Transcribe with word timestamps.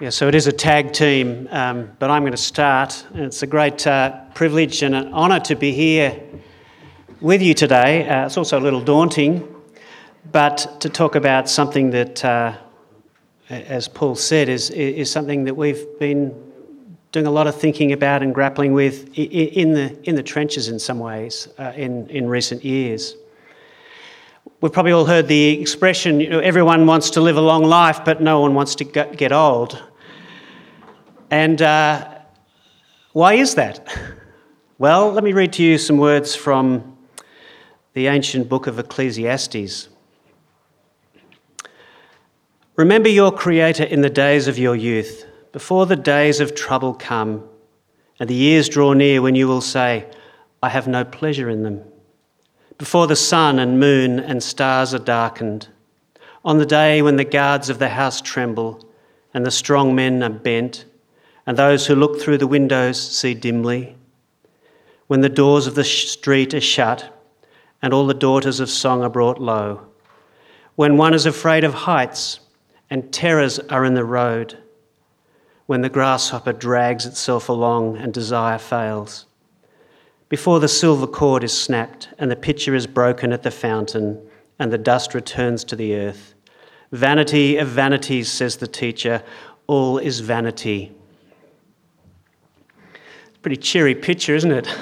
Yeah, 0.00 0.08
so 0.08 0.28
it 0.28 0.34
is 0.34 0.46
a 0.46 0.52
tag 0.52 0.94
team, 0.94 1.46
um, 1.50 1.90
but 1.98 2.08
I'm 2.08 2.22
going 2.22 2.32
to 2.32 2.38
start. 2.38 3.04
It's 3.12 3.42
a 3.42 3.46
great 3.46 3.86
uh, 3.86 4.18
privilege 4.32 4.82
and 4.82 4.94
an 4.94 5.12
honour 5.12 5.40
to 5.40 5.54
be 5.54 5.72
here 5.72 6.18
with 7.20 7.42
you 7.42 7.52
today. 7.52 8.08
Uh, 8.08 8.24
it's 8.24 8.38
also 8.38 8.58
a 8.58 8.62
little 8.62 8.80
daunting, 8.80 9.46
but 10.32 10.80
to 10.80 10.88
talk 10.88 11.16
about 11.16 11.50
something 11.50 11.90
that, 11.90 12.24
uh, 12.24 12.56
as 13.50 13.88
Paul 13.88 14.14
said, 14.14 14.48
is, 14.48 14.70
is 14.70 15.10
something 15.10 15.44
that 15.44 15.54
we've 15.54 15.84
been 15.98 16.50
doing 17.12 17.26
a 17.26 17.30
lot 17.30 17.46
of 17.46 17.54
thinking 17.54 17.92
about 17.92 18.22
and 18.22 18.34
grappling 18.34 18.72
with 18.72 19.06
in 19.18 19.74
the, 19.74 19.98
in 20.08 20.14
the 20.14 20.22
trenches 20.22 20.68
in 20.68 20.78
some 20.78 20.98
ways 20.98 21.46
uh, 21.58 21.74
in, 21.76 22.08
in 22.08 22.26
recent 22.26 22.64
years. 22.64 23.16
We've 24.62 24.72
probably 24.72 24.92
all 24.92 25.04
heard 25.04 25.28
the 25.28 25.60
expression, 25.60 26.20
you 26.20 26.30
know, 26.30 26.38
everyone 26.38 26.86
wants 26.86 27.10
to 27.10 27.20
live 27.20 27.36
a 27.36 27.42
long 27.42 27.64
life, 27.64 28.02
but 28.02 28.22
no 28.22 28.40
one 28.40 28.54
wants 28.54 28.74
to 28.76 28.84
get 28.84 29.30
old. 29.30 29.82
And 31.30 31.62
uh, 31.62 32.08
why 33.12 33.34
is 33.34 33.54
that? 33.54 33.88
Well, 34.78 35.12
let 35.12 35.22
me 35.22 35.32
read 35.32 35.52
to 35.54 35.62
you 35.62 35.78
some 35.78 35.96
words 35.96 36.34
from 36.34 36.96
the 37.92 38.08
ancient 38.08 38.48
book 38.48 38.66
of 38.66 38.80
Ecclesiastes. 38.80 39.88
Remember 42.74 43.08
your 43.08 43.30
Creator 43.30 43.84
in 43.84 44.00
the 44.00 44.10
days 44.10 44.48
of 44.48 44.58
your 44.58 44.74
youth, 44.74 45.24
before 45.52 45.86
the 45.86 45.96
days 45.96 46.40
of 46.40 46.54
trouble 46.56 46.94
come, 46.94 47.44
and 48.18 48.28
the 48.28 48.34
years 48.34 48.68
draw 48.68 48.92
near 48.92 49.22
when 49.22 49.36
you 49.36 49.46
will 49.46 49.60
say, 49.60 50.08
I 50.62 50.68
have 50.68 50.88
no 50.88 51.04
pleasure 51.04 51.48
in 51.48 51.62
them. 51.62 51.84
Before 52.76 53.06
the 53.06 53.16
sun 53.16 53.60
and 53.60 53.78
moon 53.78 54.18
and 54.18 54.42
stars 54.42 54.94
are 54.94 54.98
darkened, 54.98 55.68
on 56.44 56.58
the 56.58 56.66
day 56.66 57.02
when 57.02 57.16
the 57.16 57.24
guards 57.24 57.68
of 57.68 57.78
the 57.78 57.90
house 57.90 58.20
tremble 58.20 58.84
and 59.32 59.46
the 59.46 59.50
strong 59.50 59.94
men 59.94 60.22
are 60.22 60.30
bent 60.30 60.86
and 61.50 61.58
those 61.58 61.88
who 61.88 61.96
look 61.96 62.20
through 62.20 62.38
the 62.38 62.46
windows 62.46 62.96
see 62.96 63.34
dimly. 63.34 63.96
When 65.08 65.20
the 65.20 65.28
doors 65.28 65.66
of 65.66 65.74
the 65.74 65.82
street 65.82 66.54
are 66.54 66.60
shut, 66.60 67.12
and 67.82 67.92
all 67.92 68.06
the 68.06 68.14
daughters 68.14 68.60
of 68.60 68.70
song 68.70 69.02
are 69.02 69.10
brought 69.10 69.40
low. 69.40 69.88
When 70.76 70.96
one 70.96 71.12
is 71.12 71.26
afraid 71.26 71.64
of 71.64 71.74
heights, 71.74 72.38
and 72.88 73.12
terrors 73.12 73.58
are 73.58 73.84
in 73.84 73.94
the 73.94 74.04
road. 74.04 74.58
When 75.66 75.80
the 75.80 75.88
grasshopper 75.88 76.52
drags 76.52 77.04
itself 77.04 77.48
along 77.48 77.96
and 77.96 78.14
desire 78.14 78.58
fails. 78.58 79.26
Before 80.28 80.60
the 80.60 80.68
silver 80.68 81.08
cord 81.08 81.42
is 81.42 81.52
snapped, 81.52 82.10
and 82.16 82.30
the 82.30 82.36
pitcher 82.36 82.76
is 82.76 82.86
broken 82.86 83.32
at 83.32 83.42
the 83.42 83.50
fountain, 83.50 84.24
and 84.60 84.72
the 84.72 84.78
dust 84.78 85.14
returns 85.14 85.64
to 85.64 85.74
the 85.74 85.96
earth. 85.96 86.32
Vanity 86.92 87.56
of 87.56 87.66
vanities, 87.66 88.30
says 88.30 88.58
the 88.58 88.68
teacher, 88.68 89.24
all 89.66 89.98
is 89.98 90.20
vanity. 90.20 90.94
Pretty 93.42 93.56
cheery 93.56 93.94
picture, 93.94 94.34
isn't 94.34 94.52
it? 94.52 94.66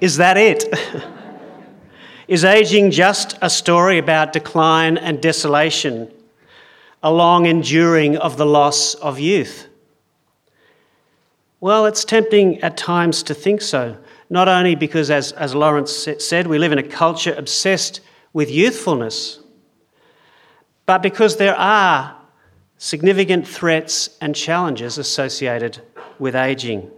Is 0.00 0.18
that 0.18 0.36
it? 0.36 0.64
Is 2.28 2.44
aging 2.44 2.90
just 2.90 3.38
a 3.40 3.48
story 3.48 3.96
about 3.98 4.32
decline 4.32 4.98
and 4.98 5.20
desolation, 5.22 6.12
a 7.02 7.10
long 7.10 7.46
enduring 7.46 8.16
of 8.18 8.36
the 8.36 8.44
loss 8.44 8.94
of 8.94 9.18
youth? 9.18 9.68
Well, 11.60 11.86
it's 11.86 12.04
tempting 12.04 12.60
at 12.60 12.76
times 12.76 13.22
to 13.24 13.34
think 13.34 13.62
so, 13.62 13.96
not 14.28 14.46
only 14.46 14.74
because, 14.74 15.10
as, 15.10 15.32
as 15.32 15.54
Laurence 15.54 16.08
said, 16.18 16.46
we 16.46 16.58
live 16.58 16.72
in 16.72 16.78
a 16.78 16.82
culture 16.82 17.34
obsessed 17.34 18.00
with 18.32 18.50
youthfulness, 18.50 19.40
but 20.86 21.02
because 21.02 21.36
there 21.36 21.56
are 21.56 22.16
significant 22.78 23.46
threats 23.46 24.10
and 24.20 24.34
challenges 24.34 24.98
associated 24.98 25.82
with 26.20 26.36
aging. 26.36 26.90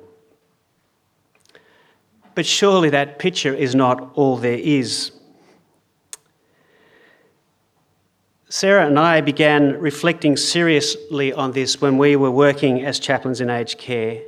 But 2.35 2.47
surely 2.47 2.91
that 2.91 3.19
picture 3.19 3.55
is 3.55 3.75
not 3.75 4.13
all 4.15 4.37
there 4.37 4.59
is. 4.59 5.13
Sarah 8.49 8.87
and 8.87 8.99
I 8.99 9.23
began 9.23 9.79
reflecting 9.81 10.37
seriously 10.37 11.33
on 11.33 11.53
this 11.53 11.81
when 11.81 11.97
we 11.97 12.17
were 12.17 12.31
working 12.31 12.85
as 12.85 12.99
chaplains 12.99 13.41
in 13.41 13.49
aged 13.49 13.79
care. 13.79 14.23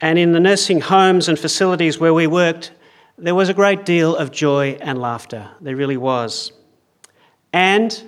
And 0.00 0.18
in 0.18 0.32
the 0.32 0.40
nursing 0.40 0.80
homes 0.80 1.28
and 1.28 1.38
facilities 1.38 1.98
where 1.98 2.14
we 2.14 2.26
worked, 2.26 2.72
there 3.18 3.34
was 3.34 3.48
a 3.48 3.54
great 3.54 3.84
deal 3.84 4.16
of 4.16 4.30
joy 4.30 4.78
and 4.80 5.00
laughter. 5.00 5.50
There 5.60 5.76
really 5.76 5.96
was. 5.96 6.52
And 7.52 8.02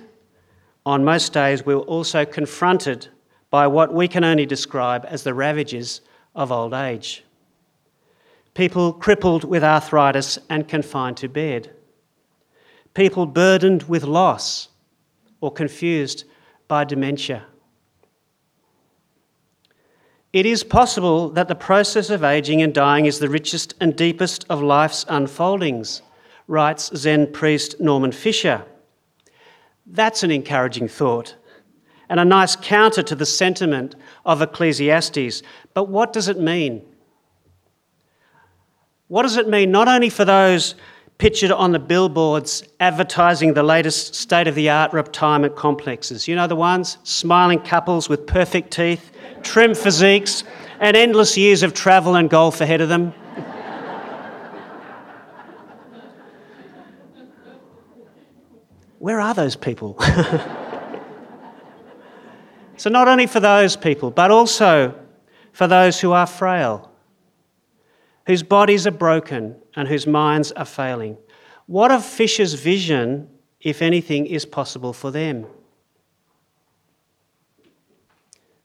on 0.85 1.03
most 1.03 1.33
days, 1.33 1.65
we 1.65 1.75
were 1.75 1.81
also 1.81 2.25
confronted 2.25 3.09
by 3.53 3.67
what 3.67 3.93
we 3.93 4.07
can 4.07 4.23
only 4.23 4.47
describe 4.47 5.05
as 5.07 5.21
the 5.21 5.33
ravages 5.35 6.01
of 6.33 6.51
old 6.51 6.73
age. 6.73 7.23
People 8.55 8.91
crippled 8.91 9.43
with 9.43 9.63
arthritis 9.63 10.39
and 10.49 10.67
confined 10.67 11.17
to 11.17 11.29
bed. 11.29 11.69
People 12.95 13.27
burdened 13.27 13.83
with 13.83 14.05
loss 14.05 14.69
or 15.39 15.51
confused 15.51 16.23
by 16.67 16.83
dementia. 16.83 17.45
It 20.33 20.47
is 20.47 20.63
possible 20.63 21.29
that 21.29 21.47
the 21.47 21.53
process 21.53 22.09
of 22.09 22.23
aging 22.23 22.63
and 22.63 22.73
dying 22.73 23.05
is 23.05 23.19
the 23.19 23.29
richest 23.29 23.75
and 23.79 23.95
deepest 23.95 24.47
of 24.49 24.63
life's 24.63 25.05
unfoldings, 25.07 26.01
writes 26.47 26.89
Zen 26.95 27.31
priest 27.31 27.79
Norman 27.79 28.13
Fischer. 28.13 28.65
That's 29.85 30.23
an 30.23 30.31
encouraging 30.31 30.87
thought 30.87 31.35
and 32.09 32.19
a 32.19 32.25
nice 32.25 32.55
counter 32.55 33.01
to 33.03 33.15
the 33.15 33.25
sentiment 33.25 33.95
of 34.25 34.41
Ecclesiastes. 34.41 35.41
But 35.73 35.85
what 35.89 36.13
does 36.13 36.27
it 36.27 36.39
mean? 36.39 36.81
What 39.07 39.23
does 39.23 39.37
it 39.37 39.47
mean 39.47 39.71
not 39.71 39.87
only 39.87 40.09
for 40.09 40.25
those 40.25 40.75
pictured 41.17 41.51
on 41.51 41.71
the 41.71 41.79
billboards 41.79 42.63
advertising 42.79 43.53
the 43.53 43.63
latest 43.63 44.15
state 44.15 44.47
of 44.47 44.55
the 44.55 44.69
art 44.69 44.91
retirement 44.93 45.55
complexes? 45.55 46.27
You 46.27 46.35
know 46.35 46.47
the 46.47 46.55
ones? 46.55 46.97
Smiling 47.03 47.59
couples 47.59 48.09
with 48.09 48.25
perfect 48.25 48.71
teeth, 48.71 49.11
trim 49.43 49.75
physiques, 49.75 50.43
and 50.79 50.97
endless 50.97 51.37
years 51.37 51.63
of 51.63 51.73
travel 51.73 52.15
and 52.15 52.29
golf 52.29 52.59
ahead 52.59 52.81
of 52.81 52.89
them. 52.89 53.11
Where 58.99 59.19
are 59.19 59.33
those 59.33 59.55
people? 59.55 59.97
So, 62.83 62.89
not 62.89 63.07
only 63.07 63.27
for 63.27 63.39
those 63.39 63.77
people, 63.77 64.11
but 64.11 64.29
also 64.29 64.93
for 65.53 65.67
those 65.67 66.01
who 66.01 66.11
are 66.11 66.27
frail, 66.27 66.91
whose 68.25 68.43
bodies 68.43 68.85
are 68.85 68.91
broken 68.91 69.55
and 69.73 69.87
whose 69.87 70.05
minds 70.05 70.51
are 70.51 70.65
failing. 70.65 71.15
What 71.65 71.91
of 71.91 72.03
Fischer's 72.03 72.55
vision, 72.55 73.29
if 73.61 73.81
anything, 73.81 74.25
is 74.25 74.45
possible 74.45 74.91
for 74.91 75.11
them? 75.11 75.45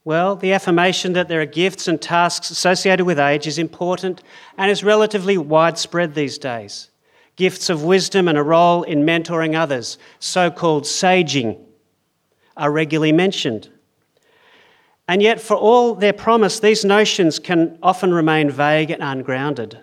Well, 0.03 0.35
the 0.35 0.53
affirmation 0.53 1.13
that 1.13 1.29
there 1.29 1.41
are 1.41 1.47
gifts 1.47 1.87
and 1.87 2.03
tasks 2.03 2.51
associated 2.51 3.05
with 3.05 3.21
age 3.21 3.47
is 3.47 3.57
important 3.57 4.25
and 4.57 4.69
is 4.69 4.83
relatively 4.83 5.39
widespread 5.39 6.17
these 6.17 6.39
days. 6.39 6.91
Gifts 7.37 7.71
of 7.71 7.85
wisdom 7.85 8.27
and 8.27 8.37
a 8.37 8.43
role 8.43 8.83
in 8.83 9.05
mentoring 9.05 9.57
others, 9.57 9.97
so 10.19 10.51
called 10.51 10.87
saging, 10.87 11.57
are 12.57 12.73
regularly 12.73 13.13
mentioned. 13.13 13.71
And 15.09 15.23
yet, 15.23 15.41
for 15.41 15.57
all 15.57 15.95
their 15.95 16.13
promise, 16.13 16.61
these 16.61 16.85
notions 16.85 17.39
can 17.39 17.79
often 17.83 18.13
remain 18.13 18.51
vague 18.51 18.91
and 18.91 19.03
ungrounded, 19.03 19.81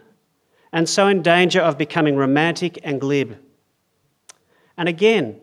and 0.71 0.87
so 0.87 1.07
in 1.07 1.23
danger 1.23 1.59
of 1.59 1.79
becoming 1.79 2.15
romantic 2.15 2.79
and 2.83 3.01
glib. 3.01 3.35
And 4.77 4.87
again, 4.87 5.41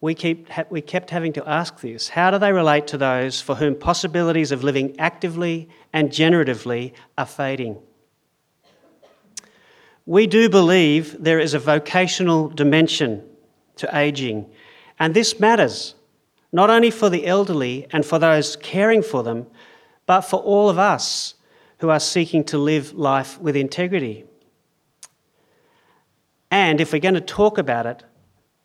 we, 0.00 0.14
keep, 0.14 0.48
we 0.70 0.80
kept 0.80 1.10
having 1.10 1.32
to 1.32 1.48
ask 1.48 1.80
this 1.80 2.10
how 2.10 2.30
do 2.30 2.38
they 2.38 2.52
relate 2.52 2.86
to 2.88 2.98
those 2.98 3.40
for 3.40 3.56
whom 3.56 3.74
possibilities 3.74 4.52
of 4.52 4.62
living 4.62 4.94
actively 5.00 5.68
and 5.92 6.10
generatively 6.10 6.92
are 7.18 7.26
fading? 7.26 7.78
We 10.04 10.28
do 10.28 10.48
believe 10.48 11.16
there 11.18 11.40
is 11.40 11.52
a 11.52 11.58
vocational 11.58 12.48
dimension 12.48 13.24
to 13.76 13.90
aging, 13.96 14.48
and 15.00 15.14
this 15.14 15.40
matters 15.40 15.95
not 16.56 16.70
only 16.70 16.90
for 16.90 17.10
the 17.10 17.26
elderly 17.26 17.86
and 17.90 18.06
for 18.06 18.18
those 18.18 18.56
caring 18.56 19.02
for 19.02 19.22
them, 19.22 19.46
but 20.06 20.22
for 20.22 20.40
all 20.40 20.70
of 20.70 20.78
us 20.78 21.34
who 21.80 21.90
are 21.90 22.00
seeking 22.00 22.42
to 22.42 22.56
live 22.56 22.94
life 22.94 23.38
with 23.38 23.54
integrity. 23.54 24.24
And 26.50 26.80
if 26.80 26.94
we're 26.94 26.98
going 26.98 27.12
to 27.12 27.20
talk 27.20 27.58
about 27.58 27.84
it 27.84 28.04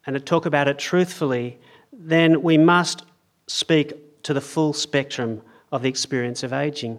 and 0.05 0.13
to 0.13 0.21
talk 0.21 0.45
about 0.45 0.69
it 0.69 0.79
truthfully, 0.79 1.59
then 1.91 2.41
we 2.41 2.57
must 2.57 3.03
speak 3.47 4.23
to 4.23 4.33
the 4.33 4.39
full 4.39 4.71
spectrum 4.71 5.41
of 5.73 5.81
the 5.81 5.89
experience 5.89 6.43
of 6.43 6.53
aging. 6.53 6.97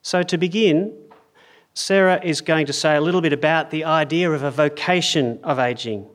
So, 0.00 0.22
to 0.22 0.38
begin, 0.38 0.96
Sarah 1.74 2.20
is 2.24 2.40
going 2.40 2.64
to 2.64 2.72
say 2.72 2.96
a 2.96 3.02
little 3.02 3.20
bit 3.20 3.34
about 3.34 3.70
the 3.70 3.84
idea 3.84 4.30
of 4.30 4.42
a 4.42 4.50
vocation 4.50 5.40
of 5.42 5.58
aging. 5.58 6.08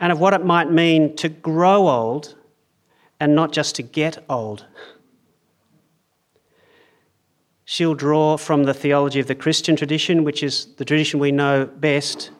And 0.00 0.12
of 0.12 0.20
what 0.20 0.34
it 0.34 0.44
might 0.44 0.70
mean 0.70 1.14
to 1.16 1.28
grow 1.28 1.88
old 1.88 2.34
and 3.20 3.34
not 3.34 3.52
just 3.52 3.74
to 3.76 3.82
get 3.82 4.24
old. 4.28 4.66
She'll 7.64 7.94
draw 7.94 8.36
from 8.36 8.64
the 8.64 8.74
theology 8.74 9.20
of 9.20 9.26
the 9.26 9.34
Christian 9.34 9.76
tradition, 9.76 10.24
which 10.24 10.42
is 10.42 10.74
the 10.76 10.84
tradition 10.84 11.18
we 11.18 11.32
know 11.32 11.64
best, 11.64 12.30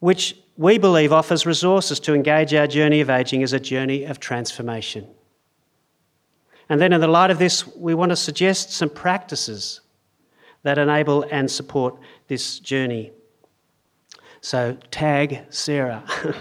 which 0.00 0.36
we 0.56 0.78
believe 0.78 1.12
offers 1.12 1.46
resources 1.46 1.98
to 2.00 2.14
engage 2.14 2.52
our 2.52 2.66
journey 2.66 3.00
of 3.00 3.08
ageing 3.08 3.42
as 3.42 3.52
a 3.52 3.60
journey 3.60 4.04
of 4.04 4.20
transformation. 4.20 5.06
And 6.68 6.80
then, 6.80 6.92
in 6.92 7.00
the 7.00 7.08
light 7.08 7.30
of 7.30 7.38
this, 7.38 7.66
we 7.76 7.94
want 7.94 8.10
to 8.10 8.16
suggest 8.16 8.72
some 8.72 8.90
practices 8.90 9.80
that 10.62 10.78
enable 10.78 11.22
and 11.30 11.50
support 11.50 11.96
this 12.26 12.58
journey. 12.58 13.12
So, 14.40 14.76
tag 14.90 15.46
Sarah. 15.50 16.04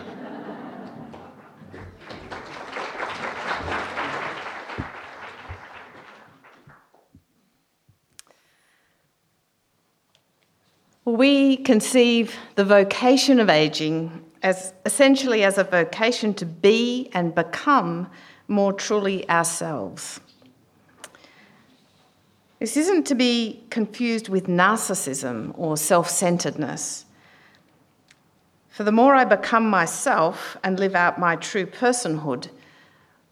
We 11.05 11.57
conceive 11.57 12.35
the 12.55 12.65
vocation 12.65 13.39
of 13.39 13.47
ageing 13.47 14.25
as 14.41 14.73
essentially 14.85 15.43
as 15.43 15.59
a 15.59 15.63
vocation 15.63 16.33
to 16.35 16.45
be 16.47 17.11
and 17.13 17.33
become 17.33 18.09
more 18.47 18.73
truly 18.73 19.29
ourselves. 19.29 20.19
This 22.59 22.75
isn't 22.75 23.05
to 23.07 23.15
be 23.15 23.63
confused 23.69 24.29
with 24.29 24.47
narcissism 24.47 25.53
or 25.55 25.77
self 25.77 26.09
centeredness. 26.09 27.04
For 28.75 28.83
the 28.83 28.91
more 28.91 29.15
I 29.15 29.25
become 29.25 29.69
myself 29.69 30.57
and 30.63 30.79
live 30.79 30.93
out 30.93 31.17
my 31.17 31.35
true 31.37 31.65
personhood, 31.65 32.49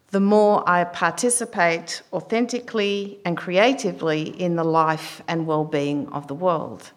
the 0.10 0.20
more 0.20 0.64
I 0.68 0.84
participate 0.86 2.02
authentically 2.12 3.20
and 3.26 3.38
creatively 3.38 4.30
in 4.42 4.56
the 4.56 4.64
life 4.64 5.22
and 5.28 5.46
well 5.46 5.66
being 5.66 6.08
of 6.10 6.28
the 6.28 6.36
world 6.36 6.92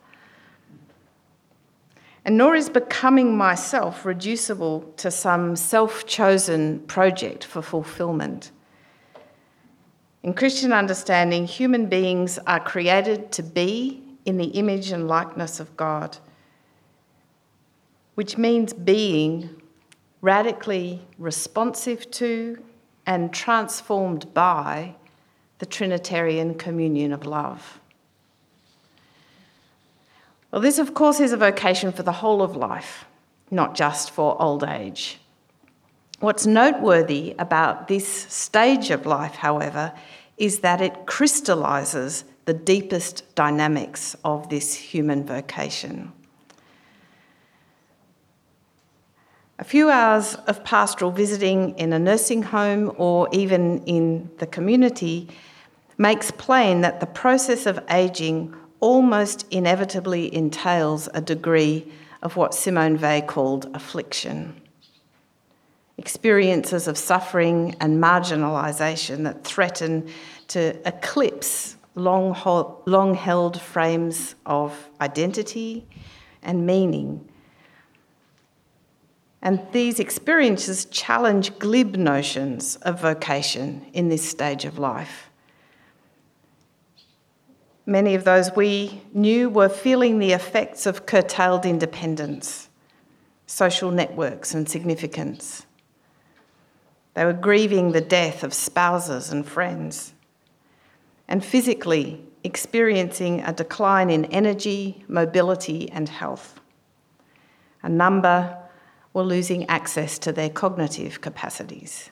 and 2.27 2.37
nor 2.37 2.57
is 2.57 2.69
becoming 2.69 3.37
myself 3.37 4.05
reducible 4.05 4.81
to 4.97 5.13
some 5.13 5.55
self 5.55 6.07
chosen 6.07 6.81
project 6.81 7.45
for 7.45 7.63
fulfillment. 7.63 8.51
In 10.25 10.35
Christian 10.35 10.73
understanding, 10.73 11.47
human 11.47 11.87
beings 11.87 12.41
are 12.49 12.59
created 12.59 13.31
to 13.31 13.45
be 13.45 14.03
in 14.25 14.39
the 14.39 14.49
image 14.49 14.91
and 14.91 15.07
likeness 15.07 15.61
of 15.61 15.77
God, 15.77 16.19
which 18.17 18.37
means 18.37 18.73
being 18.73 19.63
radically 20.21 21.01
responsive 21.19 22.11
to 22.11 22.59
and 23.07 23.33
transformed 23.33 24.35
by 24.35 24.95
the 25.59 25.67
Trinitarian 25.67 26.55
communion 26.55 27.13
of 27.13 27.25
love. 27.25 27.79
Well, 30.51 30.63
this, 30.63 30.79
of 30.79 30.95
course, 30.95 31.21
is 31.21 31.33
a 31.33 31.37
vocation 31.37 31.93
for 31.93 32.03
the 32.03 32.13
whole 32.13 32.43
of 32.43 32.57
life, 32.57 33.05
not 33.51 33.75
just 33.75 34.11
for 34.11 34.41
old 34.41 34.65
age. 34.65 35.19
What's 36.21 36.47
noteworthy 36.47 37.35
about 37.39 37.87
this 37.89 38.09
stage 38.09 38.91
of 38.91 39.05
life, 39.05 39.35
however, 39.35 39.93
is 40.39 40.61
that 40.61 40.81
it 40.81 41.05
crystallises 41.05 42.25
the 42.47 42.55
deepest 42.55 43.35
dynamics 43.35 44.17
of 44.25 44.49
this 44.49 44.73
human 44.73 45.27
vocation. 45.27 46.13
A 49.59 49.65
few 49.65 49.89
hours 49.89 50.35
of 50.47 50.65
pastoral 50.65 51.11
visiting 51.11 51.79
in 51.79 51.95
a 51.95 51.99
nursing 51.99 52.43
home 52.43 52.93
or 52.99 53.27
even 53.33 53.83
in 53.85 54.31
the 54.37 54.47
community 54.47 55.29
makes 55.97 56.31
plain 56.31 56.83
that 56.83 57.01
the 57.01 57.07
process 57.07 57.65
of 57.65 57.83
ageing 57.89 58.55
almost 58.81 59.47
inevitably 59.51 60.35
entails 60.35 61.09
a 61.15 61.23
degree 61.23 61.91
of 62.21 62.37
what 62.37 62.55
Simone 62.55 62.99
Weil 63.01 63.23
called 63.23 63.71
affliction. 63.75 64.61
Experiences 65.97 66.87
of 66.87 66.99
suffering 66.99 67.75
and 67.81 68.03
marginalisation 68.03 69.25
that 69.25 69.43
threaten 69.43 70.07
to 70.49 70.87
eclipse 70.87 71.77
long, 71.95 73.15
held 73.15 73.59
frames 73.59 74.35
of 74.45 74.91
identity 75.01 75.87
and 76.43 76.67
meaning. 76.67 77.27
And 79.43 79.61
these 79.73 80.01
experiences 80.01 80.87
challenge 80.87 81.59
glib 81.59 81.97
notions 81.97 82.77
of 82.77 83.01
vocation 83.01 83.87
in 83.93 84.09
this 84.09 84.29
stage 84.29 84.65
of 84.65 84.79
life. 84.79 85.31
Many 87.85 88.17
of 88.17 88.25
those 88.25 88.51
we 88.57 89.03
knew 89.13 89.49
were 89.49 89.69
feeling 89.69 90.19
the 90.19 90.33
effects 90.33 90.87
of 90.87 91.07
curtailed 91.07 91.65
independence, 91.65 92.69
social 93.47 93.93
networks, 93.93 94.55
and 94.55 94.69
significance. 94.69 95.67
They 97.15 97.25
were 97.25 97.33
grieving 97.33 97.93
the 97.93 98.01
death 98.01 98.43
of 98.43 98.53
spouses 98.53 99.31
and 99.31 99.47
friends, 99.47 100.13
and 101.29 101.45
physically 101.45 102.21
experiencing 102.43 103.41
a 103.43 103.53
decline 103.53 104.11
in 104.11 104.25
energy, 104.27 105.05
mobility, 105.07 105.91
and 105.93 106.09
health. 106.09 106.61
A 107.83 107.89
number 107.89 108.59
were 109.17 109.23
losing 109.23 109.65
access 109.65 110.19
to 110.19 110.31
their 110.31 110.51
cognitive 110.51 111.23
capacities. 111.23 112.11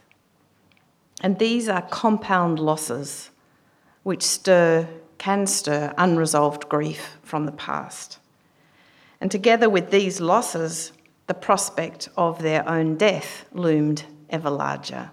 And 1.21 1.39
these 1.39 1.69
are 1.69 1.83
compound 1.83 2.59
losses 2.59 3.29
which 4.05 4.23
stir 4.23 4.89
can 5.19 5.47
stir 5.47 5.93
unresolved 5.99 6.67
grief 6.71 7.19
from 7.23 7.45
the 7.45 7.53
past. 7.53 8.19
And 9.21 9.31
together 9.31 9.69
with 9.69 9.91
these 9.91 10.19
losses, 10.19 10.93
the 11.27 11.35
prospect 11.35 12.09
of 12.17 12.41
their 12.41 12.67
own 12.67 12.97
death 12.97 13.45
loomed 13.53 14.05
ever 14.31 14.49
larger. 14.49 15.11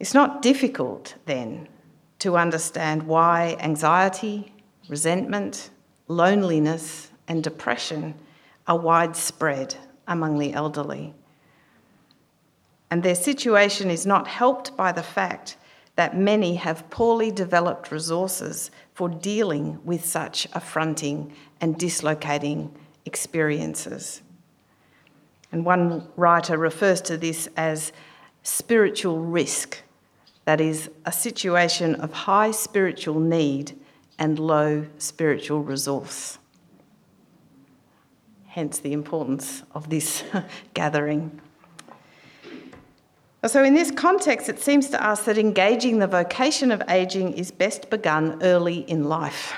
It's 0.00 0.14
not 0.14 0.40
difficult, 0.40 1.16
then, 1.26 1.68
to 2.20 2.38
understand 2.38 3.02
why 3.02 3.58
anxiety, 3.60 4.54
resentment, 4.88 5.68
loneliness, 6.06 7.10
and 7.28 7.44
depression 7.44 8.14
are 8.66 8.78
widespread 8.78 9.76
among 10.08 10.38
the 10.38 10.52
elderly. 10.52 11.14
And 12.90 13.02
their 13.02 13.14
situation 13.14 13.90
is 13.90 14.06
not 14.06 14.26
helped 14.26 14.76
by 14.76 14.92
the 14.92 15.02
fact 15.02 15.56
that 15.96 16.16
many 16.16 16.54
have 16.54 16.88
poorly 16.90 17.30
developed 17.30 17.90
resources 17.90 18.70
for 18.94 19.08
dealing 19.08 19.78
with 19.84 20.04
such 20.04 20.46
affronting 20.52 21.32
and 21.60 21.78
dislocating 21.78 22.74
experiences. 23.04 24.22
And 25.50 25.64
one 25.64 26.06
writer 26.16 26.56
refers 26.56 27.00
to 27.02 27.16
this 27.16 27.48
as 27.56 27.92
spiritual 28.42 29.18
risk, 29.18 29.82
that 30.44 30.60
is, 30.60 30.90
a 31.04 31.12
situation 31.12 31.96
of 31.96 32.12
high 32.12 32.52
spiritual 32.52 33.18
need 33.18 33.78
and 34.18 34.38
low 34.38 34.86
spiritual 34.98 35.62
resource. 35.62 36.38
Hence 38.58 38.80
the 38.80 38.92
importance 38.92 39.62
of 39.72 39.88
this 39.88 40.24
gathering. 40.74 41.40
So, 43.46 43.62
in 43.62 43.74
this 43.74 43.92
context, 43.92 44.48
it 44.48 44.58
seems 44.58 44.88
to 44.88 45.00
us 45.00 45.22
that 45.26 45.38
engaging 45.38 46.00
the 46.00 46.08
vocation 46.08 46.72
of 46.72 46.82
ageing 46.88 47.34
is 47.34 47.52
best 47.52 47.88
begun 47.88 48.42
early 48.42 48.78
in 48.90 49.04
life. 49.04 49.56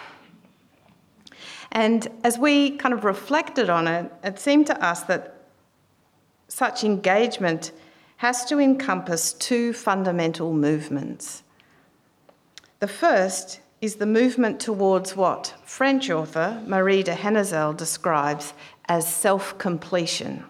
And 1.73 2.09
as 2.25 2.39
we 2.39 2.73
kind 2.77 2.93
of 2.93 3.05
reflected 3.05 3.71
on 3.71 3.89
it, 3.89 4.13
it 4.23 4.39
seemed 4.39 4.67
to 4.67 4.85
us 4.85 5.05
that 5.05 5.45
such 6.49 6.85
engagement 6.85 7.73
has 8.19 8.45
to 8.45 8.59
encompass 8.59 9.33
two 9.33 9.73
fundamental 9.73 10.53
movements. 10.53 11.43
The 12.81 12.89
first 12.89 13.61
is 13.81 13.95
the 13.95 14.05
movement 14.05 14.61
towards 14.61 15.17
what 15.17 15.55
French 15.65 16.11
author 16.11 16.63
Marie 16.67 17.03
de 17.03 17.15
Hennezel 17.15 17.75
describes 17.75 18.53
as 18.91 19.07
self 19.07 19.57
completion. 19.57 20.45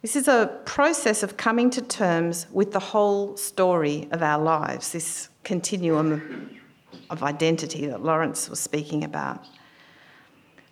This 0.00 0.14
is 0.14 0.28
a 0.28 0.60
process 0.64 1.24
of 1.24 1.36
coming 1.36 1.68
to 1.70 1.82
terms 1.82 2.46
with 2.52 2.70
the 2.70 2.78
whole 2.78 3.36
story 3.36 4.06
of 4.12 4.22
our 4.22 4.40
lives, 4.40 4.92
this 4.92 5.28
continuum 5.42 6.60
of 7.10 7.24
identity 7.24 7.86
that 7.86 8.04
Laurence 8.04 8.48
was 8.48 8.60
speaking 8.60 9.02
about. 9.02 9.44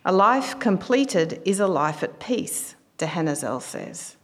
A 0.05 0.13
life 0.13 0.57
completed 0.59 1.41
is 1.43 1.59
a 1.59 1.67
life 1.67 2.03
at 2.03 2.21
peace, 2.21 2.75
de 2.97 3.05
Hennezel 3.05 3.61
says, 3.61 4.15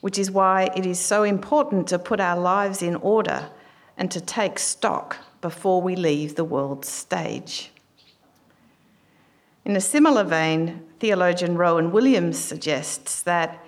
which 0.00 0.18
is 0.18 0.30
why 0.30 0.70
it 0.76 0.86
is 0.86 1.00
so 1.00 1.24
important 1.24 1.88
to 1.88 1.98
put 1.98 2.20
our 2.20 2.38
lives 2.38 2.80
in 2.80 2.94
order 2.94 3.50
and 3.96 4.08
to 4.12 4.20
take 4.20 4.60
stock 4.60 5.16
before 5.40 5.82
we 5.82 5.96
leave 5.96 6.36
the 6.36 6.44
world's 6.44 6.88
stage. 6.88 7.72
In 9.68 9.76
a 9.76 9.82
similar 9.82 10.24
vein, 10.24 10.82
theologian 10.98 11.54
Rowan 11.54 11.92
Williams 11.92 12.38
suggests 12.38 13.22
that 13.24 13.62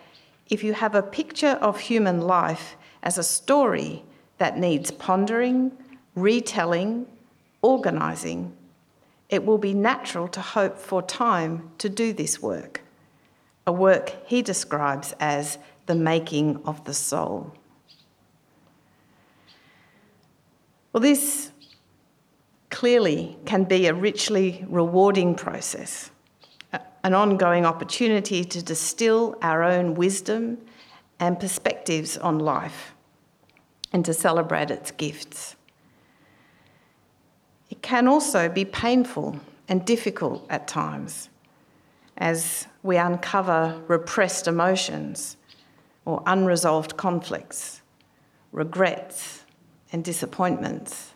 if 0.49 0.65
you 0.65 0.73
have 0.73 0.95
a 0.95 1.03
picture 1.03 1.59
of 1.61 1.79
human 1.79 2.23
life 2.23 2.77
as 3.03 3.19
a 3.19 3.23
story 3.23 4.03
that 4.39 4.57
needs 4.57 4.91
pondering, 4.91 5.73
retelling, 6.15 7.05
organising, 7.61 8.57
it 9.29 9.45
will 9.45 9.59
be 9.59 9.75
natural 9.75 10.27
to 10.29 10.41
hope 10.41 10.79
for 10.79 11.03
time 11.03 11.71
to 11.77 11.91
do 11.91 12.15
this 12.15 12.41
work, 12.41 12.81
a 13.67 13.73
work 13.73 14.17
he 14.25 14.41
describes 14.41 15.15
as 15.21 15.59
the 15.85 15.95
making 15.95 16.63
of 16.65 16.83
the 16.87 16.95
soul. 16.95 17.53
Well, 20.95 21.03
this 21.03 21.51
clearly 22.71 23.37
can 23.45 23.65
be 23.65 23.87
a 23.87 23.95
richly 23.95 24.65
rewarding 24.69 25.35
process, 25.35 26.11
an 27.05 27.15
ongoing 27.15 27.67
opportunity 27.67 28.45
to 28.45 28.63
distill 28.63 29.37
our 29.43 29.63
own 29.63 29.95
wisdom 29.95 30.59
and 31.19 31.39
perspectives 31.39 32.17
on 32.17 32.39
life 32.39 32.95
and 33.93 34.05
to 34.05 34.15
celebrate 34.15 34.71
its 34.71 34.91
gifts. 34.93 35.57
It 37.69 37.83
can 37.83 38.09
also 38.09 38.49
be 38.49 38.65
painful 38.65 39.41
and 39.69 39.85
difficult 39.85 40.47
at 40.51 40.67
times 40.67 41.29
as 42.17 42.67
we 42.83 42.97
uncover 42.97 43.81
repressed 43.89 44.47
emotions 44.47 45.37
or 46.05 46.23
unresolved 46.27 46.97
conflicts, 46.97 47.83
regrets, 48.53 49.45
and 49.93 50.05
disappointments. 50.05 51.10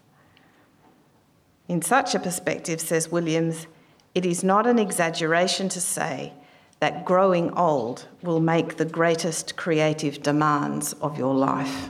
In 1.69 1.81
such 1.81 2.15
a 2.15 2.21
perspective, 2.21 2.81
says 2.81 3.11
Williams, 3.11 3.67
it 4.15 4.27
is 4.27 4.45
not 4.45 4.67
an 4.67 4.79
exaggeration 4.79 5.69
to 5.71 5.81
say 5.81 6.33
that 6.81 7.05
growing 7.05 7.51
old 7.53 8.07
will 8.23 8.41
make 8.41 8.77
the 8.77 8.85
greatest 8.85 9.57
creative 9.57 10.23
demands 10.23 10.93
of 10.95 11.19
your 11.19 11.35
life. 11.35 11.89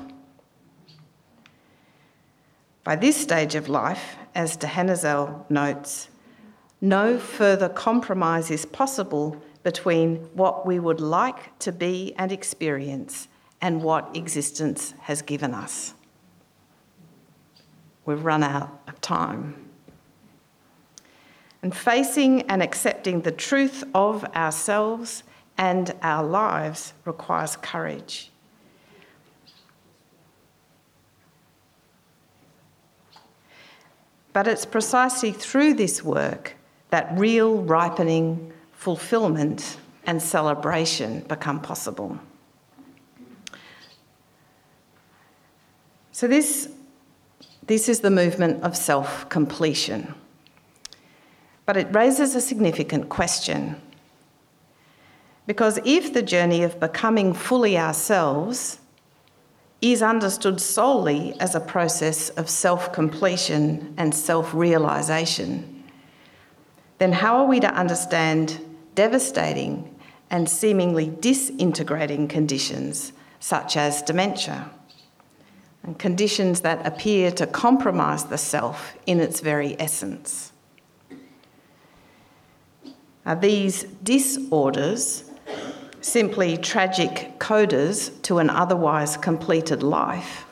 By 2.84 2.96
this 2.96 3.16
stage 3.16 3.54
of 3.54 3.68
life, 3.68 4.16
as 4.34 4.56
de 4.56 4.66
Hennezel 4.66 5.44
notes, 5.50 6.10
no 6.80 7.18
further 7.18 7.68
compromise 7.68 8.50
is 8.50 8.66
possible 8.66 9.42
between 9.62 10.16
what 10.34 10.66
we 10.66 10.78
would 10.78 11.00
like 11.00 11.58
to 11.60 11.72
be 11.72 12.14
and 12.18 12.30
experience 12.30 13.26
and 13.60 13.82
what 13.82 14.14
existence 14.14 14.92
has 15.00 15.22
given 15.22 15.54
us. 15.54 15.94
We've 18.06 18.25
run 18.25 18.42
out 18.42 18.80
of 18.87 19.00
time. 19.00 19.54
And 21.62 21.75
facing 21.75 22.42
and 22.42 22.62
accepting 22.62 23.23
the 23.23 23.32
truth 23.32 23.84
of 23.94 24.25
ourselves 24.37 25.23
and 25.56 25.94
our 26.02 26.23
lives 26.23 26.92
requires 27.04 27.56
courage. 27.56 28.30
But 34.34 34.49
it's 34.49 34.66
precisely 34.66 35.30
through 35.30 35.75
this 35.75 36.02
work 36.02 36.56
that 36.90 37.16
real 37.16 37.62
ripening, 37.62 38.52
fulfillment, 38.73 39.78
and 40.06 40.20
celebration 40.20 41.20
become 41.20 41.61
possible. 41.61 42.18
So, 46.12 46.28
this, 46.28 46.68
this 47.66 47.88
is 47.88 48.00
the 48.00 48.11
movement 48.11 48.62
of 48.62 48.76
self 48.76 49.28
completion. 49.28 50.14
But 51.66 51.76
it 51.76 51.94
raises 51.94 52.35
a 52.35 52.40
significant 52.40 53.09
question. 53.09 53.80
Because 55.47 55.78
if 55.85 56.12
the 56.12 56.23
journey 56.23 56.62
of 56.62 56.80
becoming 56.80 57.33
fully 57.33 57.78
ourselves 57.78 58.78
is 59.80 60.02
understood 60.02 60.61
solely 60.61 61.38
as 61.40 61.54
a 61.54 61.61
process 61.61 62.30
of 62.30 62.49
self 62.49 62.92
completion 62.92 63.94
and 63.97 64.14
self 64.14 64.54
realisation, 64.54 65.85
then 66.99 67.12
how 67.12 67.37
are 67.37 67.47
we 67.47 67.61
to 67.61 67.75
understand 67.75 68.61
devastating 68.94 69.94
and 70.30 70.49
seemingly 70.49 71.09
disintegrating 71.21 72.28
conditions 72.28 73.12
such 73.40 73.76
as 73.76 74.02
dementia? 74.02 74.71
And 75.84 75.98
conditions 75.98 76.62
that 76.62 76.84
appear 76.86 77.30
to 77.32 77.46
compromise 77.46 78.24
the 78.24 78.38
self 78.38 78.96
in 79.06 79.20
its 79.20 79.40
very 79.40 79.78
essence. 79.78 80.52
Are 83.26 83.36
these 83.36 83.84
disorders 84.02 85.30
simply 86.00 86.56
tragic 86.56 87.38
codas 87.38 88.10
to 88.22 88.38
an 88.38 88.48
otherwise 88.48 89.18
completed 89.18 89.82
life? 89.82 90.46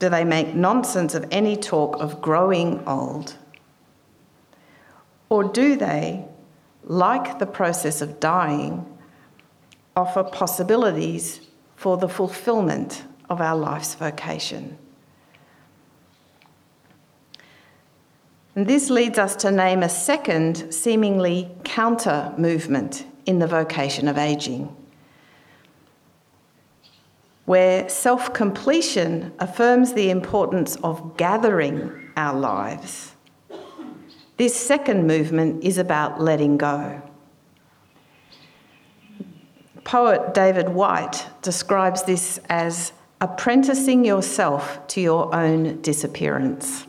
Do 0.00 0.08
they 0.08 0.24
make 0.24 0.54
nonsense 0.54 1.14
of 1.14 1.24
any 1.30 1.56
talk 1.56 2.00
of 2.00 2.20
growing 2.20 2.84
old? 2.88 3.36
Or 5.28 5.44
do 5.44 5.76
they, 5.76 6.24
like 6.82 7.38
the 7.38 7.46
process 7.46 8.02
of 8.02 8.18
dying, 8.18 8.84
offer 9.96 10.24
possibilities 10.24 11.40
for 11.76 11.96
the 11.96 12.08
fulfillment 12.08 13.04
of 13.28 13.40
our 13.40 13.56
life's 13.56 13.94
vocation? 13.94 14.78
And 18.54 18.66
this 18.66 18.88
leads 18.88 19.18
us 19.18 19.34
to 19.36 19.50
name 19.50 19.82
a 19.82 19.88
second, 19.88 20.72
seemingly 20.72 21.50
counter 21.64 22.32
movement 22.38 23.04
in 23.26 23.40
the 23.40 23.46
vocation 23.46 24.06
of 24.06 24.16
ageing, 24.16 24.74
where 27.46 27.88
self 27.88 28.32
completion 28.32 29.32
affirms 29.40 29.94
the 29.94 30.10
importance 30.10 30.76
of 30.76 31.16
gathering 31.16 32.10
our 32.16 32.38
lives. 32.38 33.14
This 34.36 34.54
second 34.54 35.06
movement 35.06 35.64
is 35.64 35.78
about 35.78 36.20
letting 36.20 36.56
go. 36.56 37.02
Poet 39.84 40.32
David 40.32 40.70
Whyte 40.70 41.26
describes 41.42 42.04
this 42.04 42.38
as 42.48 42.92
apprenticing 43.24 44.04
yourself 44.04 44.86
to 44.86 45.00
your 45.00 45.34
own 45.34 45.80
disappearance. 45.80 46.86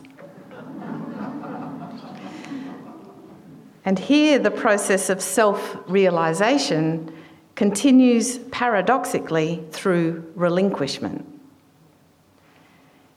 And 3.86 3.98
here, 3.98 4.38
the 4.38 4.50
process 4.50 5.08
of 5.08 5.22
self 5.22 5.78
realization 5.86 7.10
continues 7.54 8.36
paradoxically 8.50 9.64
through 9.70 10.30
relinquishment. 10.34 11.24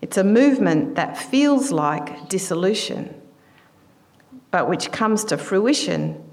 It's 0.01 0.15
a 0.15 0.23
movement 0.23 0.95
that 0.95 1.17
feels 1.17 1.73
like 1.73 2.29
dissolution, 2.29 3.21
but 4.49 4.69
which 4.69 4.93
comes 4.93 5.25
to 5.25 5.37
fruition 5.37 6.23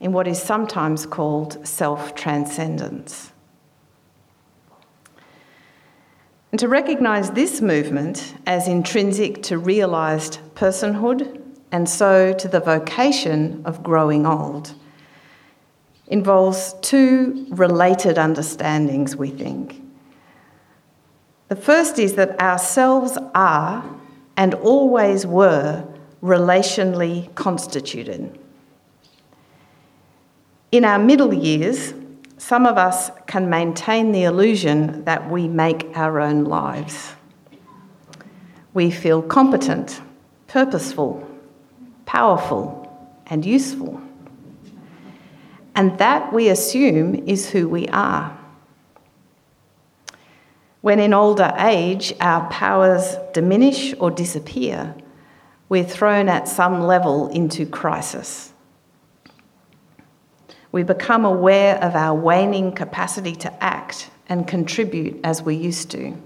in 0.00 0.12
what 0.12 0.28
is 0.28 0.42
sometimes 0.42 1.06
called 1.06 1.66
self 1.66 2.14
transcendence. 2.14 3.32
And 6.54 6.58
to 6.60 6.68
recognise 6.68 7.32
this 7.32 7.60
movement 7.60 8.32
as 8.46 8.68
intrinsic 8.68 9.42
to 9.42 9.58
realised 9.58 10.38
personhood 10.54 11.42
and 11.72 11.88
so 11.88 12.32
to 12.32 12.46
the 12.46 12.60
vocation 12.60 13.60
of 13.64 13.82
growing 13.82 14.24
old 14.24 14.72
involves 16.06 16.74
two 16.74 17.48
related 17.50 18.18
understandings, 18.18 19.16
we 19.16 19.30
think. 19.30 19.82
The 21.48 21.56
first 21.56 21.98
is 21.98 22.14
that 22.14 22.40
ourselves 22.40 23.18
are 23.34 23.84
and 24.36 24.54
always 24.54 25.26
were 25.26 25.84
relationally 26.22 27.34
constituted. 27.34 28.38
In 30.70 30.84
our 30.84 31.00
middle 31.00 31.34
years, 31.34 31.94
some 32.46 32.66
of 32.66 32.76
us 32.76 33.10
can 33.26 33.48
maintain 33.48 34.12
the 34.12 34.24
illusion 34.24 35.02
that 35.06 35.30
we 35.30 35.48
make 35.48 35.86
our 35.96 36.20
own 36.20 36.44
lives. 36.44 37.14
We 38.74 38.90
feel 38.90 39.22
competent, 39.22 40.02
purposeful, 40.46 41.26
powerful, 42.04 43.18
and 43.28 43.46
useful. 43.46 43.98
And 45.74 45.96
that 45.96 46.34
we 46.34 46.50
assume 46.50 47.14
is 47.26 47.48
who 47.48 47.66
we 47.66 47.88
are. 47.88 48.38
When 50.82 51.00
in 51.00 51.14
older 51.14 51.50
age 51.56 52.12
our 52.20 52.46
powers 52.50 53.16
diminish 53.32 53.94
or 53.98 54.10
disappear, 54.10 54.94
we're 55.70 55.82
thrown 55.82 56.28
at 56.28 56.46
some 56.46 56.82
level 56.82 57.28
into 57.28 57.64
crisis. 57.64 58.53
We 60.74 60.82
become 60.82 61.24
aware 61.24 61.76
of 61.76 61.94
our 61.94 62.18
waning 62.18 62.72
capacity 62.72 63.36
to 63.36 63.62
act 63.64 64.10
and 64.28 64.44
contribute 64.44 65.20
as 65.22 65.40
we 65.40 65.54
used 65.54 65.88
to. 65.92 66.20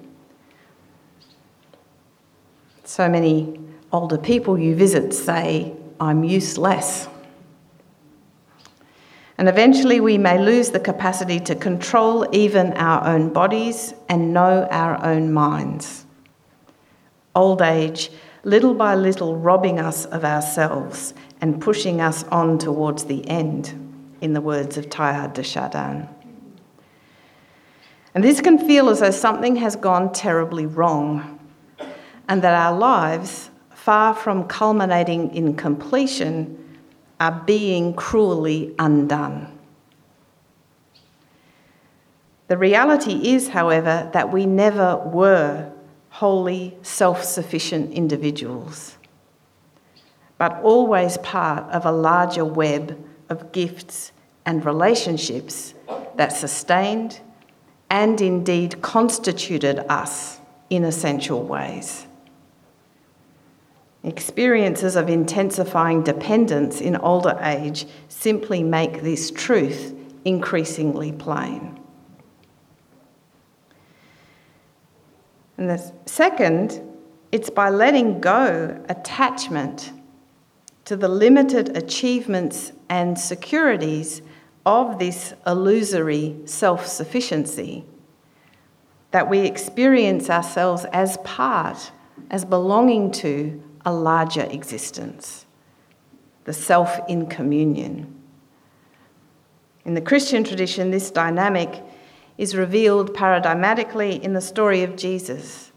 So 2.82 3.10
many 3.10 3.60
older 3.92 4.16
people 4.16 4.58
you 4.58 4.74
visit 4.74 5.12
say, 5.12 5.74
I'm 6.00 6.24
useless. 6.24 7.08
And 9.36 9.50
eventually, 9.50 10.00
we 10.00 10.16
may 10.16 10.38
lose 10.38 10.70
the 10.70 10.80
capacity 10.80 11.40
to 11.40 11.54
control 11.54 12.26
even 12.34 12.72
our 12.72 13.06
own 13.06 13.30
bodies 13.34 13.92
and 14.08 14.32
know 14.32 14.66
our 14.70 15.04
own 15.04 15.30
minds. 15.30 16.06
Old 17.34 17.60
age, 17.60 18.10
little 18.44 18.72
by 18.72 18.94
little, 18.94 19.36
robbing 19.36 19.78
us 19.78 20.06
of 20.06 20.24
ourselves 20.24 21.12
and 21.42 21.60
pushing 21.60 22.00
us 22.00 22.24
on 22.28 22.56
towards 22.56 23.04
the 23.04 23.28
end, 23.28 23.87
in 24.20 24.32
the 24.32 24.40
words 24.40 24.76
of 24.76 24.88
Teilhard 24.88 25.34
de 25.34 25.42
Chardin. 25.42 26.08
And 28.14 28.24
this 28.24 28.40
can 28.40 28.58
feel 28.58 28.88
as 28.88 29.00
though 29.00 29.10
something 29.10 29.56
has 29.56 29.76
gone 29.76 30.12
terribly 30.12 30.66
wrong, 30.66 31.38
and 32.28 32.42
that 32.42 32.54
our 32.54 32.76
lives, 32.76 33.50
far 33.70 34.14
from 34.14 34.44
culminating 34.48 35.34
in 35.34 35.54
completion, 35.54 36.78
are 37.20 37.42
being 37.46 37.94
cruelly 37.94 38.74
undone. 38.78 39.58
The 42.48 42.56
reality 42.56 43.34
is, 43.34 43.48
however, 43.48 44.08
that 44.12 44.32
we 44.32 44.46
never 44.46 44.96
were 44.96 45.70
wholly 46.10 46.76
self 46.82 47.22
sufficient 47.22 47.92
individuals, 47.92 48.96
but 50.38 50.60
always 50.62 51.18
part 51.18 51.70
of 51.70 51.84
a 51.84 51.92
larger 51.92 52.44
web 52.44 52.98
of 53.28 53.52
gifts 53.52 54.12
and 54.44 54.64
relationships 54.64 55.74
that 56.16 56.32
sustained 56.32 57.20
and 57.90 58.20
indeed 58.20 58.80
constituted 58.82 59.78
us 59.90 60.40
in 60.70 60.84
essential 60.84 61.42
ways. 61.42 62.06
Experiences 64.04 64.96
of 64.96 65.08
intensifying 65.08 66.02
dependence 66.02 66.80
in 66.80 66.96
older 66.96 67.38
age 67.42 67.86
simply 68.08 68.62
make 68.62 69.02
this 69.02 69.30
truth 69.30 69.94
increasingly 70.24 71.12
plain. 71.12 71.78
And 75.56 75.68
the 75.68 75.92
second, 76.06 76.80
it's 77.32 77.50
by 77.50 77.68
letting 77.70 78.20
go 78.20 78.80
attachment 78.88 79.92
to 80.88 80.96
the 80.96 81.06
limited 81.06 81.76
achievements 81.76 82.72
and 82.88 83.18
securities 83.18 84.22
of 84.64 84.98
this 84.98 85.34
illusory 85.46 86.34
self 86.46 86.86
sufficiency 86.86 87.84
that 89.10 89.28
we 89.28 89.40
experience 89.40 90.30
ourselves 90.30 90.86
as 90.86 91.18
part, 91.18 91.92
as 92.30 92.46
belonging 92.46 93.10
to 93.10 93.62
a 93.84 93.92
larger 93.92 94.44
existence, 94.44 95.44
the 96.44 96.54
self 96.54 96.98
in 97.06 97.26
communion. 97.26 98.18
In 99.84 99.92
the 99.92 100.00
Christian 100.00 100.42
tradition, 100.42 100.90
this 100.90 101.10
dynamic 101.10 101.82
is 102.38 102.56
revealed 102.56 103.12
paradigmatically 103.12 104.22
in 104.22 104.32
the 104.32 104.40
story 104.40 104.82
of 104.82 104.96
Jesus, 104.96 105.70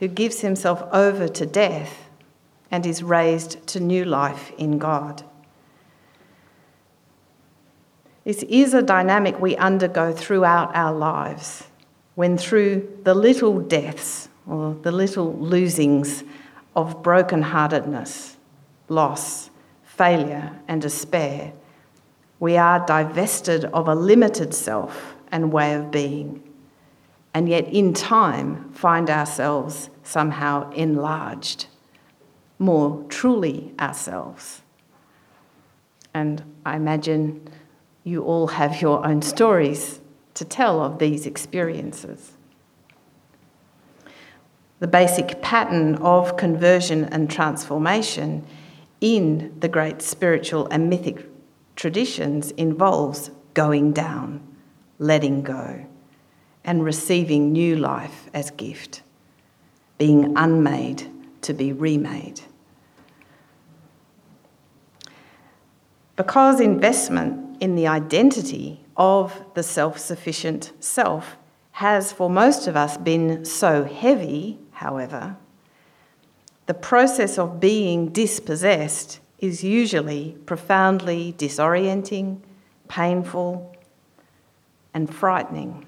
who 0.00 0.06
gives 0.06 0.42
himself 0.42 0.86
over 0.92 1.28
to 1.28 1.46
death 1.46 2.03
and 2.74 2.86
is 2.86 3.04
raised 3.04 3.64
to 3.68 3.78
new 3.78 4.04
life 4.04 4.50
in 4.58 4.78
God. 4.78 5.22
This 8.24 8.42
is 8.42 8.74
a 8.74 8.82
dynamic 8.82 9.38
we 9.38 9.54
undergo 9.54 10.12
throughout 10.12 10.74
our 10.74 10.92
lives, 10.92 11.68
when 12.16 12.36
through 12.36 12.98
the 13.04 13.14
little 13.14 13.60
deaths 13.60 14.28
or 14.48 14.74
the 14.82 14.90
little 14.90 15.34
losings 15.34 16.26
of 16.74 17.00
brokenheartedness, 17.00 18.34
loss, 18.88 19.50
failure, 19.84 20.50
and 20.66 20.82
despair, 20.82 21.52
we 22.40 22.56
are 22.56 22.84
divested 22.86 23.66
of 23.66 23.86
a 23.86 23.94
limited 23.94 24.52
self 24.52 25.14
and 25.30 25.52
way 25.52 25.74
of 25.74 25.92
being, 25.92 26.42
and 27.34 27.48
yet 27.48 27.68
in 27.68 27.94
time 27.94 28.72
find 28.72 29.08
ourselves 29.08 29.90
somehow 30.02 30.68
enlarged, 30.72 31.66
more 32.64 33.04
truly 33.08 33.74
ourselves. 33.78 34.62
And 36.12 36.42
I 36.64 36.76
imagine 36.76 37.48
you 38.04 38.22
all 38.22 38.48
have 38.48 38.80
your 38.80 39.06
own 39.06 39.22
stories 39.22 40.00
to 40.34 40.44
tell 40.44 40.80
of 40.82 40.98
these 40.98 41.26
experiences. 41.26 42.32
The 44.80 44.86
basic 44.86 45.40
pattern 45.42 45.96
of 45.96 46.36
conversion 46.36 47.04
and 47.04 47.30
transformation 47.30 48.44
in 49.00 49.54
the 49.60 49.68
great 49.68 50.02
spiritual 50.02 50.66
and 50.70 50.88
mythic 50.88 51.26
traditions 51.76 52.50
involves 52.52 53.30
going 53.54 53.92
down, 53.92 54.46
letting 54.98 55.42
go, 55.42 55.86
and 56.64 56.84
receiving 56.84 57.52
new 57.52 57.76
life 57.76 58.28
as 58.32 58.50
gift, 58.50 59.02
being 59.98 60.36
unmade 60.36 61.10
to 61.42 61.52
be 61.52 61.72
remade. 61.72 62.40
Because 66.16 66.60
investment 66.60 67.56
in 67.60 67.74
the 67.74 67.86
identity 67.86 68.80
of 68.96 69.44
the 69.54 69.62
self 69.62 69.98
sufficient 69.98 70.72
self 70.80 71.36
has, 71.72 72.12
for 72.12 72.30
most 72.30 72.68
of 72.68 72.76
us, 72.76 72.96
been 72.96 73.44
so 73.44 73.84
heavy, 73.84 74.58
however, 74.72 75.36
the 76.66 76.74
process 76.74 77.38
of 77.38 77.60
being 77.60 78.08
dispossessed 78.10 79.20
is 79.38 79.64
usually 79.64 80.36
profoundly 80.46 81.34
disorienting, 81.36 82.40
painful, 82.88 83.76
and 84.94 85.12
frightening. 85.12 85.84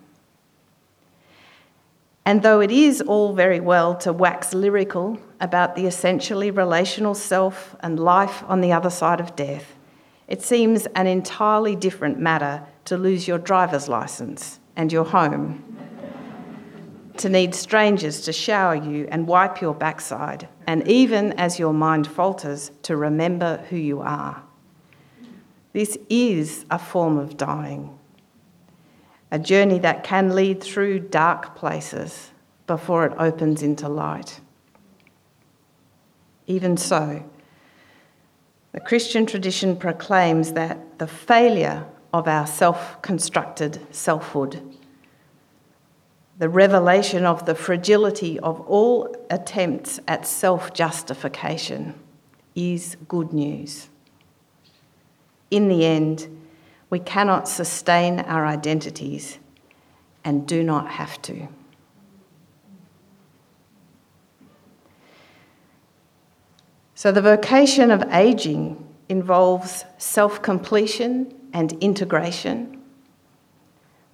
And 2.26 2.42
though 2.42 2.60
it 2.60 2.72
is 2.72 3.00
all 3.00 3.32
very 3.32 3.60
well 3.60 3.94
to 3.98 4.12
wax 4.12 4.52
lyrical 4.52 5.18
about 5.40 5.76
the 5.76 5.86
essentially 5.86 6.50
relational 6.50 7.14
self 7.14 7.76
and 7.80 8.00
life 8.00 8.42
on 8.48 8.60
the 8.60 8.72
other 8.72 8.90
side 8.90 9.20
of 9.20 9.36
death, 9.36 9.75
it 10.28 10.42
seems 10.42 10.86
an 10.94 11.06
entirely 11.06 11.76
different 11.76 12.18
matter 12.18 12.66
to 12.86 12.96
lose 12.96 13.28
your 13.28 13.38
driver's 13.38 13.88
license 13.88 14.60
and 14.74 14.92
your 14.92 15.04
home, 15.04 15.62
to 17.16 17.28
need 17.28 17.54
strangers 17.54 18.20
to 18.22 18.32
shower 18.32 18.74
you 18.74 19.08
and 19.10 19.26
wipe 19.26 19.60
your 19.60 19.74
backside, 19.74 20.48
and 20.66 20.86
even 20.86 21.32
as 21.34 21.58
your 21.58 21.72
mind 21.72 22.06
falters, 22.06 22.70
to 22.82 22.96
remember 22.96 23.58
who 23.70 23.76
you 23.76 24.00
are. 24.00 24.42
This 25.72 25.96
is 26.08 26.64
a 26.70 26.78
form 26.78 27.18
of 27.18 27.36
dying, 27.36 27.98
a 29.30 29.38
journey 29.38 29.78
that 29.80 30.04
can 30.04 30.34
lead 30.34 30.62
through 30.62 31.00
dark 31.00 31.54
places 31.54 32.30
before 32.66 33.06
it 33.06 33.12
opens 33.18 33.62
into 33.62 33.88
light. 33.88 34.40
Even 36.46 36.76
so, 36.76 37.24
the 38.76 38.80
Christian 38.80 39.24
tradition 39.24 39.74
proclaims 39.74 40.52
that 40.52 40.98
the 40.98 41.06
failure 41.06 41.86
of 42.12 42.28
our 42.28 42.46
self 42.46 43.00
constructed 43.00 43.80
selfhood, 43.90 44.60
the 46.38 46.50
revelation 46.50 47.24
of 47.24 47.46
the 47.46 47.54
fragility 47.54 48.38
of 48.40 48.60
all 48.68 49.16
attempts 49.30 49.98
at 50.06 50.26
self 50.26 50.74
justification, 50.74 51.94
is 52.54 52.98
good 53.08 53.32
news. 53.32 53.88
In 55.50 55.68
the 55.68 55.86
end, 55.86 56.28
we 56.90 56.98
cannot 56.98 57.48
sustain 57.48 58.20
our 58.20 58.44
identities 58.44 59.38
and 60.22 60.46
do 60.46 60.62
not 60.62 60.86
have 60.90 61.22
to. 61.22 61.48
So, 66.96 67.12
the 67.12 67.20
vocation 67.20 67.90
of 67.90 68.02
ageing 68.10 68.82
involves 69.10 69.84
self 69.98 70.40
completion 70.40 71.34
and 71.52 71.74
integration, 71.74 72.82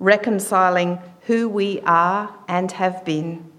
reconciling 0.00 0.98
who 1.26 1.48
we 1.48 1.80
are 1.82 2.36
and 2.48 2.72
have 2.72 3.04
been, 3.04 3.52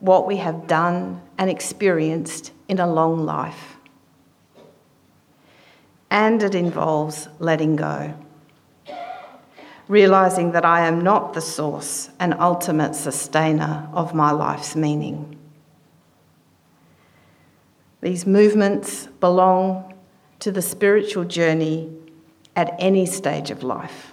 what 0.00 0.26
we 0.26 0.38
have 0.38 0.66
done 0.66 1.20
and 1.36 1.50
experienced 1.50 2.52
in 2.68 2.78
a 2.78 2.90
long 2.90 3.26
life. 3.26 3.76
And 6.10 6.42
it 6.42 6.54
involves 6.54 7.28
letting 7.38 7.76
go, 7.76 8.14
realizing 9.88 10.52
that 10.52 10.64
I 10.64 10.86
am 10.86 11.02
not 11.02 11.34
the 11.34 11.42
source 11.42 12.08
and 12.18 12.32
ultimate 12.32 12.94
sustainer 12.94 13.90
of 13.92 14.14
my 14.14 14.30
life's 14.30 14.74
meaning. 14.74 15.38
These 18.00 18.26
movements 18.26 19.06
belong 19.20 19.94
to 20.40 20.52
the 20.52 20.62
spiritual 20.62 21.24
journey 21.24 21.92
at 22.54 22.74
any 22.78 23.06
stage 23.06 23.50
of 23.50 23.62
life. 23.62 24.12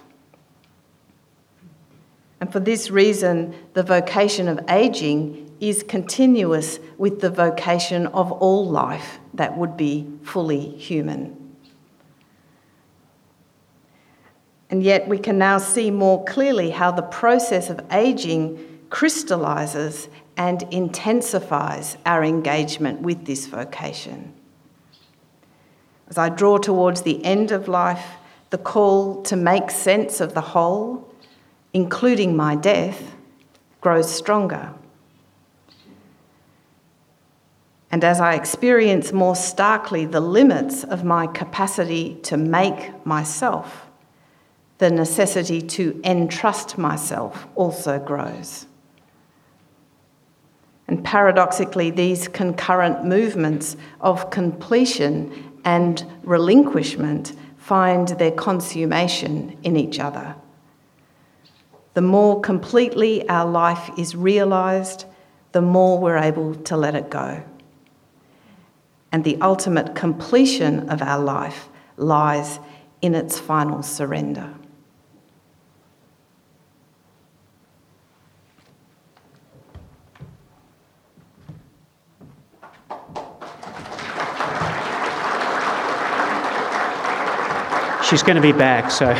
And 2.40 2.52
for 2.52 2.60
this 2.60 2.90
reason, 2.90 3.54
the 3.74 3.82
vocation 3.82 4.48
of 4.48 4.60
aging 4.68 5.50
is 5.60 5.82
continuous 5.82 6.78
with 6.98 7.20
the 7.20 7.30
vocation 7.30 8.06
of 8.08 8.30
all 8.30 8.66
life 8.66 9.18
that 9.34 9.56
would 9.56 9.76
be 9.76 10.06
fully 10.22 10.70
human. 10.76 11.34
And 14.68 14.82
yet 14.82 15.08
we 15.08 15.18
can 15.18 15.38
now 15.38 15.58
see 15.58 15.90
more 15.90 16.24
clearly 16.24 16.70
how 16.70 16.90
the 16.90 17.02
process 17.02 17.70
of 17.70 17.80
aging 17.90 18.75
crystallizes 18.90 20.08
and 20.36 20.62
intensifies 20.70 21.96
our 22.04 22.22
engagement 22.22 23.00
with 23.00 23.24
this 23.24 23.46
vocation. 23.46 24.34
As 26.08 26.18
I 26.18 26.28
draw 26.28 26.58
towards 26.58 27.02
the 27.02 27.24
end 27.24 27.50
of 27.50 27.68
life, 27.68 28.06
the 28.50 28.58
call 28.58 29.22
to 29.22 29.36
make 29.36 29.70
sense 29.70 30.20
of 30.20 30.34
the 30.34 30.40
whole, 30.40 31.12
including 31.72 32.36
my 32.36 32.54
death, 32.54 33.14
grows 33.80 34.10
stronger. 34.10 34.72
And 37.90 38.04
as 38.04 38.20
I 38.20 38.34
experience 38.34 39.12
more 39.12 39.36
starkly 39.36 40.04
the 40.04 40.20
limits 40.20 40.84
of 40.84 41.04
my 41.04 41.26
capacity 41.26 42.16
to 42.24 42.36
make 42.36 43.04
myself, 43.06 43.86
the 44.78 44.90
necessity 44.90 45.62
to 45.62 46.00
entrust 46.04 46.76
myself 46.76 47.46
also 47.54 47.98
grows. 47.98 48.66
And 50.88 51.04
paradoxically, 51.04 51.90
these 51.90 52.28
concurrent 52.28 53.04
movements 53.04 53.76
of 54.00 54.30
completion 54.30 55.52
and 55.64 56.04
relinquishment 56.22 57.32
find 57.56 58.08
their 58.08 58.30
consummation 58.30 59.58
in 59.64 59.76
each 59.76 59.98
other. 59.98 60.36
The 61.94 62.02
more 62.02 62.40
completely 62.40 63.28
our 63.28 63.50
life 63.50 63.90
is 63.98 64.14
realised, 64.14 65.06
the 65.52 65.62
more 65.62 65.98
we're 65.98 66.18
able 66.18 66.54
to 66.54 66.76
let 66.76 66.94
it 66.94 67.10
go. 67.10 67.42
And 69.10 69.24
the 69.24 69.38
ultimate 69.40 69.94
completion 69.94 70.90
of 70.90 71.02
our 71.02 71.18
life 71.18 71.68
lies 71.96 72.60
in 73.00 73.14
its 73.14 73.38
final 73.38 73.82
surrender. 73.82 74.52
She's 88.08 88.22
going 88.22 88.36
to 88.36 88.42
be 88.42 88.52
back, 88.52 88.88
so. 88.88 89.12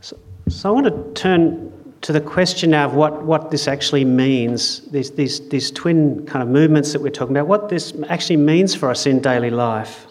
so. 0.00 0.68
I 0.68 0.72
want 0.72 0.86
to 0.86 1.12
turn 1.14 1.94
to 2.00 2.12
the 2.12 2.20
question 2.20 2.70
now 2.70 2.86
of 2.86 2.94
what, 2.94 3.22
what 3.22 3.52
this 3.52 3.68
actually 3.68 4.04
means, 4.04 4.80
these, 4.90 5.12
these, 5.12 5.48
these 5.48 5.70
twin 5.70 6.26
kind 6.26 6.42
of 6.42 6.48
movements 6.48 6.92
that 6.92 7.00
we're 7.00 7.10
talking 7.10 7.36
about, 7.36 7.46
what 7.46 7.68
this 7.68 7.92
actually 8.08 8.38
means 8.38 8.74
for 8.74 8.90
us 8.90 9.06
in 9.06 9.20
daily 9.20 9.50
life. 9.50 10.08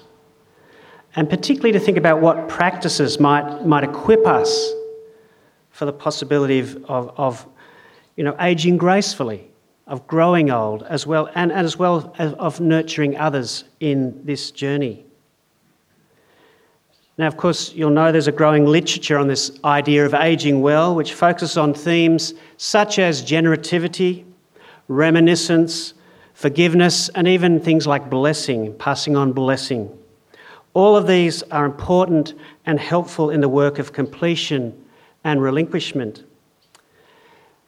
And 1.18 1.30
particularly 1.30 1.74
to 1.74 1.80
think 1.80 1.98
about 1.98 2.22
what 2.22 2.48
practices 2.48 3.20
might, 3.20 3.66
might 3.66 3.84
equip 3.84 4.26
us 4.26 4.72
for 5.72 5.84
the 5.84 5.92
possibility 5.92 6.60
of, 6.60 6.86
of, 6.86 7.14
of 7.18 7.46
you 8.16 8.24
know, 8.24 8.38
aging 8.40 8.78
gracefully 8.78 9.50
of 9.88 10.06
growing 10.06 10.52
old 10.52 10.84
as 10.84 11.08
well 11.08 11.30
and, 11.36 11.52
as 11.52 11.78
well 11.78 12.13
as 12.17 12.34
of 12.34 12.60
nurturing 12.60 13.17
others 13.17 13.63
in 13.80 14.21
this 14.26 14.52
journey. 14.52 15.06
Now, 17.17 17.26
of 17.26 17.36
course, 17.36 17.73
you'll 17.73 17.89
know 17.89 18.12
there's 18.12 18.28
a 18.28 18.32
growing 18.32 18.65
literature 18.65 19.17
on 19.17 19.28
this 19.28 19.52
idea 19.63 20.06
of 20.06 20.13
aging 20.13 20.62
well, 20.62 20.93
which 20.93 21.13
focuses 21.13 21.58
on 21.58 21.73
themes 21.73 22.36
such 22.58 23.00
as 23.00 23.23
generativity, 23.23 24.23
reminiscence, 24.88 25.93
forgiveness, 26.34 27.10
and 27.10 27.28
even 27.28 27.60
things 27.60 27.88
like 27.88 28.10
blessing, 28.10 28.76
passing 28.76 29.15
on 29.15 29.34
blessing. 29.34 29.89
All 30.76 30.95
of 30.95 31.08
these 31.08 31.41
are 31.43 31.65
important 31.65 32.36
and 32.67 32.80
helpful 32.80 33.32
in 33.32 33.41
the 33.41 33.50
work 33.50 33.80
of 33.80 33.93
completion 33.93 34.86
and 35.23 35.41
relinquishment. 35.41 36.23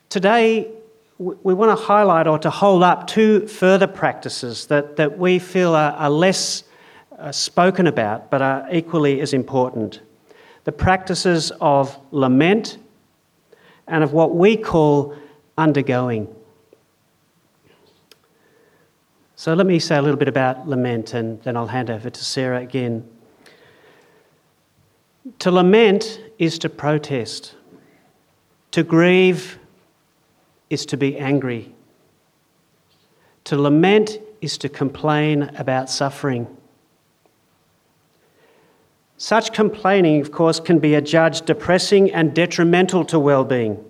Today, 0.10 0.72
we 1.20 1.54
want 1.54 1.78
to 1.78 1.86
highlight 1.86 2.28
or 2.28 2.40
to 2.40 2.50
hold 2.50 2.82
up 2.82 3.06
two 3.06 3.46
further 3.46 3.88
practices 3.88 4.68
that, 4.68 4.96
that 4.96 5.20
we 5.20 5.38
feel 5.38 5.76
are, 5.76 5.92
are 5.92 6.10
less 6.10 6.64
uh, 7.18 7.30
spoken 7.30 7.88
about 7.88 8.32
but 8.32 8.42
are 8.42 8.66
equally 8.72 9.20
as 9.20 9.34
important. 9.34 10.00
The 10.64 10.72
practices 10.72 11.52
of 11.60 11.98
lament 12.12 12.78
and 13.86 14.02
of 14.02 14.14
what 14.14 14.34
we 14.34 14.56
call 14.56 15.14
undergoing. 15.58 16.34
So 19.36 19.54
let 19.54 19.68
me 19.68 19.80
say 19.80 19.98
a 19.98 20.02
little 20.02 20.18
bit 20.18 20.30
about 20.30 20.70
lament 20.70 21.14
and 21.14 21.42
then 21.44 21.58
I'll 21.58 21.68
hand 21.68 21.90
over 21.90 22.10
to 22.10 22.24
Sarah 22.24 22.62
again. 22.62 23.06
To 25.40 25.52
lament 25.52 26.22
is 26.38 26.58
to 26.60 26.70
protest. 26.70 27.56
To 28.72 28.84
grieve 28.84 29.59
is 30.70 30.86
to 30.88 30.98
be 30.98 31.18
angry. 31.18 31.74
To 33.46 33.58
lament 33.58 34.20
is 34.42 34.58
to 34.60 34.70
complain 34.70 35.44
about 35.58 35.90
suffering. 35.90 36.48
Such 39.18 39.52
complaining, 39.52 40.22
of 40.22 40.32
course, 40.32 40.60
can 40.60 40.80
be 40.80 40.96
adjudged 40.96 41.46
depressing 41.46 42.12
and 42.12 42.34
detrimental 42.34 43.04
to 43.06 43.20
well 43.20 43.44
being. 43.44 43.84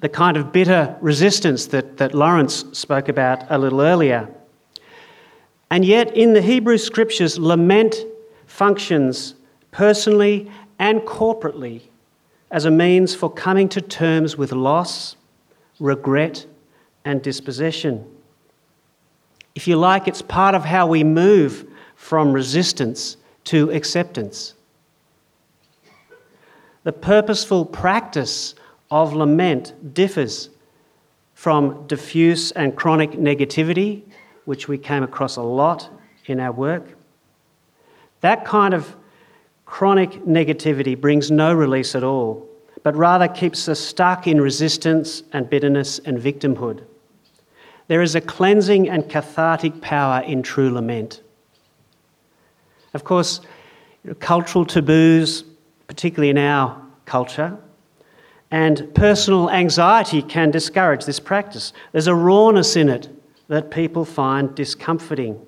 The 0.00 0.08
kind 0.08 0.36
of 0.36 0.52
bitter 0.52 0.96
resistance 1.00 1.66
that, 1.66 1.98
that 1.98 2.14
Laurence 2.14 2.64
spoke 2.72 3.08
about 3.08 3.44
a 3.50 3.58
little 3.58 3.80
earlier. 3.80 4.28
And 5.70 5.84
yet, 5.84 6.16
in 6.16 6.34
the 6.34 6.42
Hebrew 6.42 6.76
scriptures, 6.76 7.38
lament 7.38 7.96
functions 8.46 9.34
personally 9.70 10.50
and 10.78 11.00
corporately 11.02 11.82
as 12.50 12.64
a 12.64 12.70
means 12.70 13.14
for 13.14 13.30
coming 13.30 13.68
to 13.68 13.80
terms 13.80 14.36
with 14.36 14.52
loss 14.52 15.16
regret, 15.78 16.46
and 17.04 17.22
dispossession. 17.22 18.04
If 19.54 19.68
you 19.68 19.76
like, 19.76 20.08
it's 20.08 20.22
part 20.22 20.54
of 20.54 20.64
how 20.64 20.86
we 20.86 21.04
move 21.04 21.66
from 21.96 22.32
resistance 22.32 23.16
to 23.44 23.70
acceptance. 23.70 24.54
The 26.82 26.92
purposeful 26.92 27.64
practice 27.64 28.54
of 28.90 29.14
lament 29.14 29.94
differs 29.94 30.50
from 31.34 31.86
diffuse 31.86 32.52
and 32.52 32.76
chronic 32.76 33.12
negativity, 33.12 34.02
which 34.44 34.68
we 34.68 34.78
came 34.78 35.02
across 35.02 35.36
a 35.36 35.42
lot 35.42 35.88
in 36.26 36.40
our 36.40 36.52
work. 36.52 36.96
That 38.20 38.44
kind 38.44 38.74
of 38.74 38.96
chronic 39.66 40.12
negativity 40.24 40.98
brings 40.98 41.30
no 41.30 41.52
release 41.52 41.94
at 41.94 42.04
all 42.04 42.48
but 42.84 42.94
rather 42.94 43.26
keeps 43.26 43.66
us 43.66 43.80
stuck 43.80 44.28
in 44.28 44.40
resistance 44.40 45.24
and 45.32 45.50
bitterness 45.50 45.98
and 46.00 46.18
victimhood. 46.18 46.84
There 47.88 48.02
is 48.02 48.14
a 48.14 48.20
cleansing 48.20 48.88
and 48.88 49.08
cathartic 49.10 49.80
power 49.80 50.22
in 50.22 50.42
true 50.42 50.70
lament. 50.70 51.22
Of 52.92 53.02
course, 53.02 53.40
cultural 54.20 54.66
taboos, 54.66 55.44
particularly 55.88 56.30
in 56.30 56.38
our 56.38 56.80
culture, 57.06 57.56
and 58.50 58.94
personal 58.94 59.50
anxiety 59.50 60.22
can 60.22 60.50
discourage 60.50 61.06
this 61.06 61.18
practice. 61.18 61.72
There's 61.92 62.06
a 62.06 62.14
rawness 62.14 62.76
in 62.76 62.90
it 62.90 63.08
that 63.48 63.70
people 63.70 64.04
find 64.04 64.54
discomforting. 64.54 65.44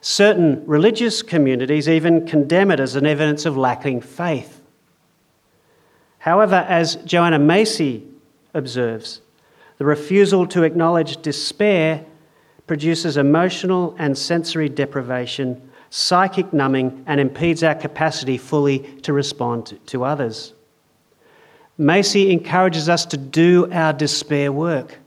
Certain 0.00 0.64
religious 0.66 1.22
communities 1.22 1.88
even 1.88 2.26
condemn 2.26 2.72
it 2.72 2.80
as 2.80 2.96
an 2.96 3.06
evidence 3.06 3.46
of 3.46 3.56
lacking 3.56 4.00
faith. 4.00 4.59
However, 6.20 6.66
as 6.68 6.96
Joanna 6.96 7.38
Macy 7.38 8.06
observes, 8.52 9.22
the 9.78 9.86
refusal 9.86 10.46
to 10.48 10.64
acknowledge 10.64 11.22
despair 11.22 12.04
produces 12.66 13.16
emotional 13.16 13.96
and 13.98 14.16
sensory 14.16 14.68
deprivation, 14.68 15.70
psychic 15.88 16.52
numbing, 16.52 17.04
and 17.06 17.20
impedes 17.20 17.62
our 17.62 17.74
capacity 17.74 18.36
fully 18.36 18.80
to 19.00 19.14
respond 19.14 19.78
to 19.86 20.04
others. 20.04 20.52
Macy 21.78 22.30
encourages 22.30 22.90
us 22.90 23.06
to 23.06 23.16
do 23.16 23.72
our 23.72 23.94
despair 23.94 24.52
work. 24.52 24.98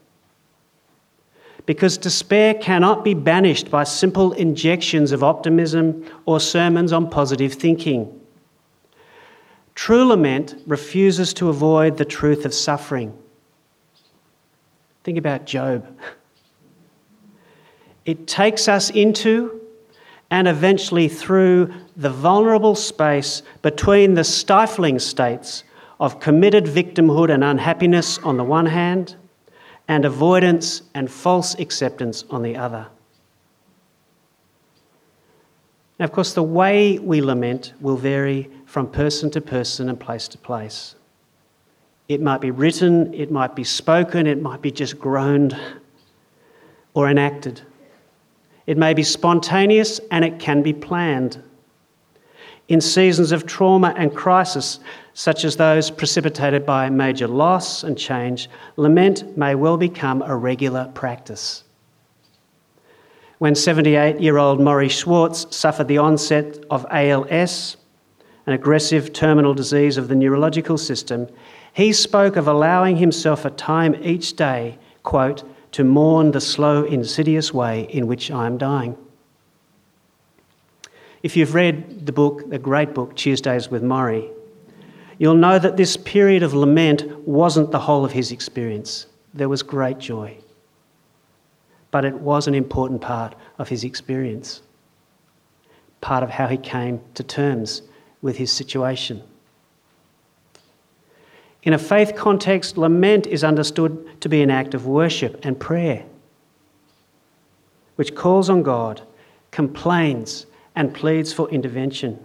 Because 1.67 1.99
despair 1.99 2.56
cannot 2.56 3.04
be 3.04 3.13
banished 3.13 3.69
by 3.69 3.84
simple 3.84 4.34
injections 4.34 5.12
of 5.12 5.23
optimism 5.23 6.04
or 6.26 6.39
sermons 6.39 6.91
on 6.91 7.12
positive 7.12 7.54
thinking. 7.54 8.19
True 9.75 10.05
lament 10.05 10.55
refuses 10.67 11.33
to 11.36 11.49
avoid 11.49 11.97
the 11.97 12.05
truth 12.05 12.45
of 12.45 12.53
suffering. 12.53 13.17
Think 15.03 15.17
about 15.17 15.45
Job. 15.45 15.97
It 18.05 18.27
takes 18.27 18.67
us 18.67 18.89
into 18.89 19.62
and 20.29 20.47
eventually 20.47 21.07
through 21.07 21.73
the 21.95 22.09
vulnerable 22.09 22.75
space 22.75 23.43
between 23.62 24.15
the 24.15 24.23
stifling 24.23 24.97
states 24.99 25.63
of 25.99 26.19
committed 26.19 26.65
victimhood 26.65 27.31
and 27.31 27.43
unhappiness 27.43 28.17
on 28.19 28.38
the 28.38 28.43
one 28.43 28.65
hand, 28.65 29.15
and 29.88 30.05
avoidance 30.05 30.81
and 30.95 31.12
false 31.12 31.53
acceptance 31.59 32.23
on 32.29 32.41
the 32.41 32.55
other. 32.55 32.88
Now, 35.99 36.06
of 36.06 36.12
course, 36.12 36.34
the 36.34 36.43
way 36.43 36.97
we 36.97 37.21
lament 37.21 37.73
will 37.79 37.97
vary 37.97 38.49
from 38.65 38.88
person 38.89 39.29
to 39.32 39.41
person 39.41 39.89
and 39.89 39.99
place 39.99 40.27
to 40.29 40.38
place. 40.38 40.95
It 42.08 42.21
might 42.21 42.41
be 42.41 42.51
written, 42.51 43.13
it 43.13 43.32
might 43.32 43.56
be 43.56 43.63
spoken, 43.63 44.27
it 44.27 44.41
might 44.41 44.62
be 44.62 44.71
just 44.71 44.99
groaned 44.99 45.58
or 46.93 47.10
enacted. 47.10 47.62
It 48.65 48.77
may 48.77 48.93
be 48.93 49.03
spontaneous 49.03 49.99
and 50.12 50.25
it 50.25 50.39
can 50.39 50.63
be 50.63 50.73
planned. 50.73 51.41
In 52.69 52.82
seasons 52.82 53.32
of 53.32 53.45
trauma 53.45 53.93
and 53.97 54.15
crisis, 54.15 54.79
such 55.13 55.43
as 55.43 55.58
those 55.58 55.91
precipitated 55.91 56.65
by 56.65 56.89
major 56.89 57.27
loss 57.27 57.84
and 57.84 57.97
change, 57.97 58.49
lament 58.77 59.38
may 59.38 59.53
well 59.53 59.77
become 59.77 60.21
a 60.21 60.36
regular 60.36 60.89
practice. 60.93 61.63
When 63.43 63.56
78 63.56 64.21
year 64.21 64.38
old 64.38 64.60
Morrie 64.60 64.89
Schwartz 64.89 65.53
suffered 65.53 65.89
the 65.89 65.97
onset 65.97 66.63
of 66.71 66.86
ALS, 66.89 67.75
an 68.47 68.53
aggressive 68.53 69.12
terminal 69.12 69.53
disease 69.53 69.97
of 69.97 70.08
the 70.08 70.15
neurological 70.15 70.77
system, 70.77 71.27
he 71.73 71.91
spoke 71.91 72.38
of 72.38 72.47
allowing 72.47 72.95
himself 72.95 73.43
a 73.43 73.49
time 73.49 73.95
each 74.01 74.38
day, 74.38 74.79
quote, 75.03 75.43
to 75.73 75.84
mourn 75.84 76.32
the 76.32 76.39
slow, 76.39 76.86
insidious 76.86 77.53
way 77.53 77.82
in 77.89 78.08
which 78.08 78.32
I 78.32 78.45
am 78.45 78.58
dying. 78.58 78.95
If 81.21 81.36
you've 81.36 81.53
read 81.53 82.06
the 82.06 82.13
book, 82.13 82.49
the 82.49 82.58
great 82.58 82.93
book, 82.93 83.13
Tuesdays 83.13 83.69
with 83.69 83.84
Morrie, 83.84 84.32
you'll 85.17 85.36
know 85.36 85.60
that 85.60 85.75
this 85.75 85.97
period 85.97 86.43
of 86.43 86.53
lament 86.53 87.27
wasn't 87.27 87.71
the 87.71 87.79
whole 87.79 88.06
of 88.06 88.13
his 88.13 88.32
experience. 88.32 89.08
There 89.34 89.49
was 89.49 89.63
great 89.63 89.99
joy. 89.99 90.38
But 91.93 92.06
it 92.06 92.15
was 92.15 92.47
an 92.47 92.56
important 92.56 93.01
part 93.01 93.36
of 93.60 93.69
his 93.69 93.84
experience, 93.84 94.63
part 96.01 96.23
of 96.23 96.32
how 96.32 96.47
he 96.47 96.58
came 96.58 96.99
to 97.13 97.21
terms 97.23 97.84
with 98.23 98.36
his 98.36 98.51
situation. 98.51 99.21
In 101.62 101.71
a 101.71 101.77
faith 101.77 102.15
context, 102.15 102.79
lament 102.79 103.27
is 103.27 103.43
understood 103.43 104.19
to 104.21 104.27
be 104.27 104.41
an 104.41 104.49
act 104.49 104.73
of 104.73 104.88
worship 104.88 105.45
and 105.45 105.60
prayer, 105.60 106.03
which 107.95 108.15
calls 108.15 108.49
on 108.49 108.63
God, 108.63 109.03
complains, 109.51 110.47
and 110.75 110.95
pleads 110.95 111.32
for 111.32 111.47
intervention. 111.51 112.19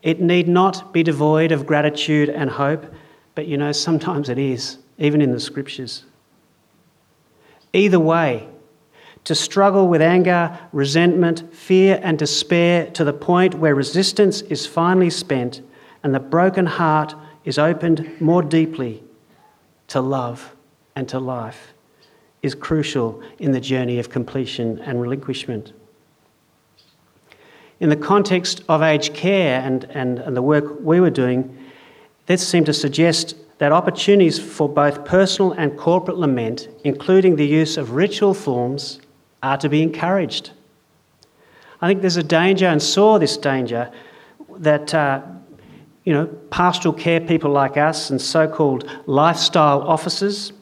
It 0.00 0.20
need 0.20 0.46
not 0.46 0.92
be 0.92 1.02
devoid 1.02 1.50
of 1.50 1.66
gratitude 1.66 2.30
and 2.30 2.50
hope, 2.50 2.86
but 3.34 3.48
you 3.48 3.56
know, 3.56 3.72
sometimes 3.72 4.28
it 4.28 4.38
is, 4.38 4.78
even 4.98 5.20
in 5.20 5.32
the 5.32 5.40
scriptures. 5.40 6.04
Either 7.72 8.00
way, 8.00 8.48
to 9.24 9.34
struggle 9.34 9.88
with 9.88 10.02
anger, 10.02 10.58
resentment, 10.72 11.54
fear, 11.54 12.00
and 12.02 12.18
despair 12.18 12.90
to 12.90 13.04
the 13.04 13.12
point 13.12 13.54
where 13.54 13.74
resistance 13.74 14.42
is 14.42 14.66
finally 14.66 15.10
spent 15.10 15.62
and 16.02 16.14
the 16.14 16.20
broken 16.20 16.66
heart 16.66 17.14
is 17.44 17.58
opened 17.58 18.20
more 18.20 18.42
deeply 18.42 19.02
to 19.88 20.00
love 20.00 20.54
and 20.96 21.08
to 21.08 21.18
life 21.18 21.72
is 22.42 22.54
crucial 22.54 23.22
in 23.38 23.52
the 23.52 23.60
journey 23.60 23.98
of 23.98 24.10
completion 24.10 24.80
and 24.80 25.00
relinquishment. 25.00 25.72
In 27.78 27.88
the 27.88 27.96
context 27.96 28.62
of 28.68 28.82
aged 28.82 29.14
care 29.14 29.60
and, 29.60 29.84
and, 29.90 30.18
and 30.18 30.36
the 30.36 30.42
work 30.42 30.80
we 30.80 31.00
were 31.00 31.10
doing, 31.10 31.56
this 32.26 32.46
seemed 32.46 32.66
to 32.66 32.72
suggest 32.72 33.36
that 33.62 33.70
opportunities 33.70 34.40
for 34.40 34.68
both 34.68 35.04
personal 35.04 35.52
and 35.52 35.78
corporate 35.78 36.18
lament, 36.18 36.66
including 36.82 37.36
the 37.36 37.46
use 37.46 37.76
of 37.76 37.92
ritual 37.92 38.34
forms, 38.34 39.00
are 39.40 39.56
to 39.56 39.68
be 39.68 39.80
encouraged. 39.80 40.50
I 41.80 41.86
think 41.86 42.00
there's 42.00 42.16
a 42.16 42.24
danger, 42.24 42.66
and 42.66 42.82
saw 42.82 43.20
this 43.20 43.36
danger, 43.36 43.92
that 44.56 44.92
uh, 44.92 45.22
you 46.02 46.12
know, 46.12 46.26
pastoral 46.50 46.92
care 46.92 47.20
people 47.20 47.52
like 47.52 47.76
us 47.76 48.10
and 48.10 48.20
so 48.20 48.48
called 48.48 48.90
lifestyle 49.06 49.82
officers, 49.82 50.52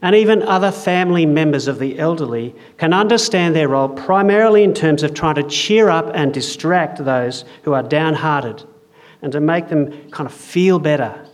and 0.00 0.14
even 0.14 0.40
other 0.44 0.70
family 0.70 1.26
members 1.26 1.66
of 1.66 1.80
the 1.80 1.98
elderly 1.98 2.54
can 2.76 2.92
understand 2.92 3.56
their 3.56 3.66
role 3.66 3.88
primarily 3.88 4.62
in 4.62 4.74
terms 4.74 5.02
of 5.02 5.12
trying 5.12 5.34
to 5.34 5.42
cheer 5.42 5.88
up 5.88 6.12
and 6.14 6.32
distract 6.32 7.04
those 7.04 7.44
who 7.64 7.72
are 7.72 7.82
downhearted 7.82 8.62
and 9.22 9.32
to 9.32 9.40
make 9.40 9.66
them 9.66 9.90
kind 10.12 10.28
of 10.28 10.32
feel 10.32 10.78
better. 10.78 11.27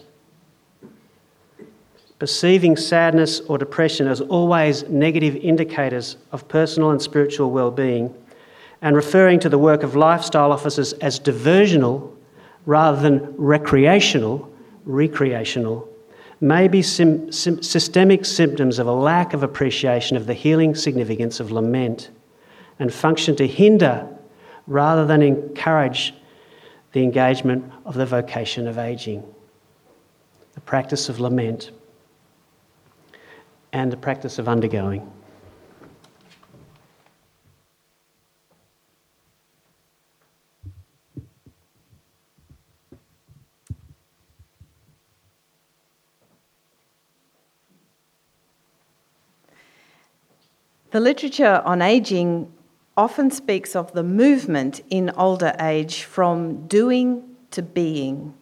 Perceiving 2.19 2.77
sadness 2.77 3.41
or 3.41 3.59
depression 3.59 4.07
as 4.07 4.21
always 4.21 4.85
negative 4.89 5.37
indicators 5.37 6.17
of 6.33 6.47
personal 6.49 6.91
and 6.91 7.03
spiritual 7.03 7.51
well 7.51 7.71
being, 7.71 8.15
and 8.83 8.95
referring 8.95 9.41
to 9.41 9.49
the 9.49 9.59
work 9.59 9.83
of 9.83 9.97
lifestyle 9.97 10.53
officers 10.53 10.93
as 10.95 11.19
diversional 11.19 12.15
rather 12.67 13.01
than 13.01 13.35
recreational, 13.37 14.51
recreational, 14.85 15.89
may 16.41 16.69
be 16.69 16.83
sim- 16.83 17.33
sim- 17.33 17.63
systemic 17.63 18.25
symptoms 18.25 18.79
of 18.79 18.87
a 18.87 18.93
lack 18.93 19.33
of 19.33 19.43
appreciation 19.43 20.17
of 20.17 20.27
the 20.27 20.35
healing 20.35 20.75
significance 20.75 21.41
of 21.41 21.51
lament 21.51 22.11
and 22.79 22.93
function 22.93 23.35
to 23.37 23.47
hinder 23.47 24.07
rather 24.67 25.07
than 25.07 25.23
encourage 25.23 26.15
the 26.93 27.03
engagement 27.03 27.65
of 27.85 27.95
the 27.95 28.07
vocation 28.07 28.69
of 28.69 28.79
aging. 28.79 29.23
The 30.55 30.61
practice 30.61 31.09
of 31.09 31.21
lament 31.21 31.71
and 33.75 33.93
the 33.93 33.97
practice 33.97 34.39
of 34.39 34.49
undergoing. 34.49 35.11
The 50.93 51.01
literature 51.01 51.61
on 51.65 51.83
ageing 51.83 52.53
often 52.97 53.33
speaks 53.33 53.75
of 53.75 53.93
the 53.93 54.05
movement 54.05 54.81
in 54.89 55.11
older 55.17 55.53
age 55.59 56.05
from 56.05 56.69
doing 56.69 57.25
to 57.51 57.63
being, 57.63 58.35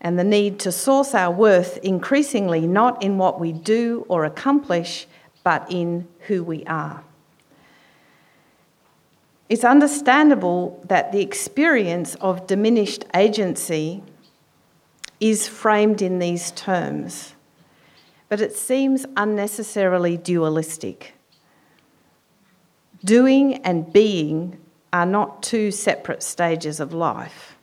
and 0.00 0.18
the 0.18 0.24
need 0.24 0.58
to 0.60 0.72
source 0.72 1.14
our 1.14 1.32
worth 1.32 1.76
increasingly 1.78 2.66
not 2.66 3.02
in 3.02 3.18
what 3.18 3.38
we 3.38 3.52
do 3.52 4.04
or 4.08 4.24
accomplish, 4.24 5.06
but 5.44 5.70
in 5.70 6.06
who 6.20 6.42
we 6.42 6.64
are. 6.64 7.04
It's 9.48 9.64
understandable 9.64 10.80
that 10.86 11.10
the 11.10 11.20
experience 11.20 12.14
of 12.16 12.46
diminished 12.46 13.04
agency 13.14 14.02
is 15.18 15.48
framed 15.48 16.00
in 16.00 16.18
these 16.18 16.52
terms, 16.52 17.34
but 18.28 18.40
it 18.40 18.56
seems 18.56 19.04
unnecessarily 19.16 20.16
dualistic. 20.16 21.14
Doing 23.04 23.56
and 23.64 23.92
being 23.92 24.56
are 24.92 25.06
not 25.06 25.42
two 25.42 25.70
separate 25.70 26.22
stages 26.22 26.80
of 26.80 26.92
life. 26.92 27.56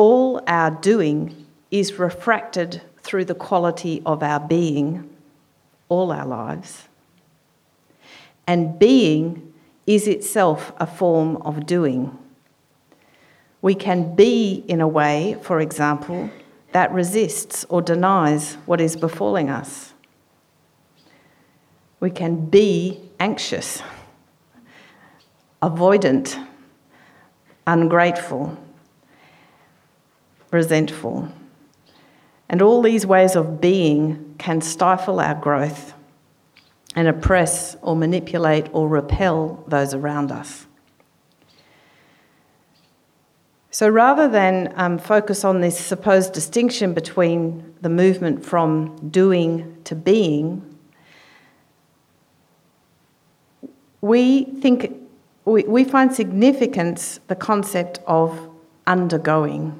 All 0.00 0.40
our 0.46 0.70
doing 0.70 1.46
is 1.70 1.98
refracted 1.98 2.80
through 3.02 3.26
the 3.26 3.34
quality 3.34 4.00
of 4.06 4.22
our 4.22 4.40
being 4.40 5.14
all 5.90 6.10
our 6.10 6.24
lives. 6.24 6.88
And 8.46 8.78
being 8.78 9.52
is 9.86 10.08
itself 10.08 10.72
a 10.78 10.86
form 10.86 11.36
of 11.42 11.66
doing. 11.66 12.16
We 13.60 13.74
can 13.74 14.14
be 14.14 14.64
in 14.68 14.80
a 14.80 14.88
way, 14.88 15.36
for 15.42 15.60
example, 15.60 16.30
that 16.72 16.90
resists 16.94 17.66
or 17.68 17.82
denies 17.82 18.54
what 18.64 18.80
is 18.80 18.96
befalling 18.96 19.50
us. 19.50 19.92
We 22.00 22.10
can 22.10 22.46
be 22.46 23.02
anxious 23.20 23.82
avoidant, 25.62 26.42
ungrateful, 27.66 28.56
resentful. 30.50 31.28
And 32.48 32.60
all 32.62 32.82
these 32.82 33.06
ways 33.06 33.36
of 33.36 33.60
being 33.60 34.34
can 34.38 34.60
stifle 34.60 35.20
our 35.20 35.34
growth 35.34 35.94
and 36.96 37.06
oppress 37.06 37.76
or 37.82 37.94
manipulate 37.94 38.66
or 38.72 38.88
repel 38.88 39.62
those 39.68 39.94
around 39.94 40.32
us. 40.32 40.66
So 43.72 43.88
rather 43.88 44.28
than 44.28 44.72
um, 44.74 44.98
focus 44.98 45.44
on 45.44 45.60
this 45.60 45.78
supposed 45.78 46.32
distinction 46.32 46.92
between 46.92 47.74
the 47.80 47.88
movement 47.88 48.44
from 48.44 49.10
doing 49.10 49.80
to 49.84 49.94
being, 49.94 50.76
we 54.00 54.44
think 54.44 54.96
we, 55.44 55.62
we 55.64 55.84
find 55.84 56.12
significance 56.12 57.20
the 57.28 57.36
concept 57.36 58.00
of 58.06 58.50
undergoing, 58.86 59.78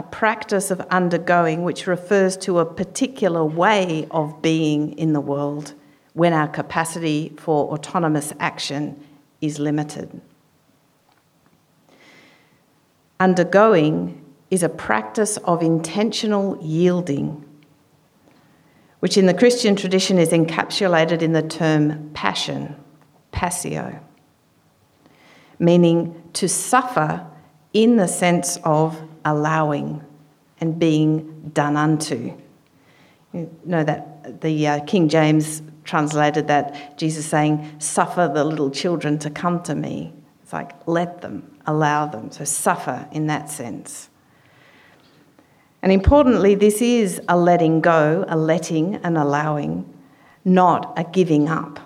a 0.00 0.02
practice 0.02 0.70
of 0.70 0.80
undergoing 0.90 1.62
which 1.62 1.86
refers 1.86 2.34
to 2.34 2.58
a 2.58 2.64
particular 2.64 3.44
way 3.44 4.08
of 4.10 4.40
being 4.40 4.96
in 4.96 5.12
the 5.12 5.20
world 5.20 5.74
when 6.14 6.32
our 6.32 6.48
capacity 6.48 7.34
for 7.36 7.70
autonomous 7.70 8.32
action 8.40 8.98
is 9.42 9.58
limited. 9.58 10.22
Undergoing 13.20 14.24
is 14.50 14.62
a 14.62 14.70
practice 14.70 15.36
of 15.44 15.62
intentional 15.62 16.56
yielding, 16.62 17.44
which 19.00 19.18
in 19.18 19.26
the 19.26 19.34
Christian 19.34 19.76
tradition 19.76 20.16
is 20.16 20.30
encapsulated 20.30 21.20
in 21.20 21.34
the 21.34 21.42
term 21.42 22.10
passion, 22.14 22.74
passio, 23.32 24.00
meaning 25.58 26.22
to 26.32 26.48
suffer 26.48 27.26
in 27.72 27.96
the 27.96 28.08
sense 28.08 28.58
of 28.64 29.00
allowing 29.24 30.04
and 30.60 30.78
being 30.78 31.50
done 31.52 31.76
unto. 31.76 32.36
You 33.32 33.50
know 33.64 33.84
that 33.84 34.40
the 34.40 34.66
uh, 34.66 34.84
King 34.84 35.08
James 35.08 35.62
translated 35.84 36.48
that 36.48 36.98
Jesus 36.98 37.26
saying, 37.26 37.76
Suffer 37.78 38.30
the 38.32 38.44
little 38.44 38.70
children 38.70 39.18
to 39.20 39.30
come 39.30 39.62
to 39.64 39.74
me. 39.74 40.12
It's 40.42 40.52
like, 40.52 40.72
let 40.86 41.22
them, 41.22 41.58
allow 41.66 42.06
them. 42.06 42.30
So, 42.30 42.44
suffer 42.44 43.08
in 43.12 43.26
that 43.28 43.48
sense. 43.48 44.08
And 45.82 45.92
importantly, 45.92 46.54
this 46.54 46.82
is 46.82 47.20
a 47.28 47.38
letting 47.38 47.80
go, 47.80 48.24
a 48.28 48.36
letting 48.36 48.96
and 48.96 49.16
allowing, 49.16 49.90
not 50.44 50.92
a 50.96 51.04
giving 51.04 51.48
up. 51.48 51.80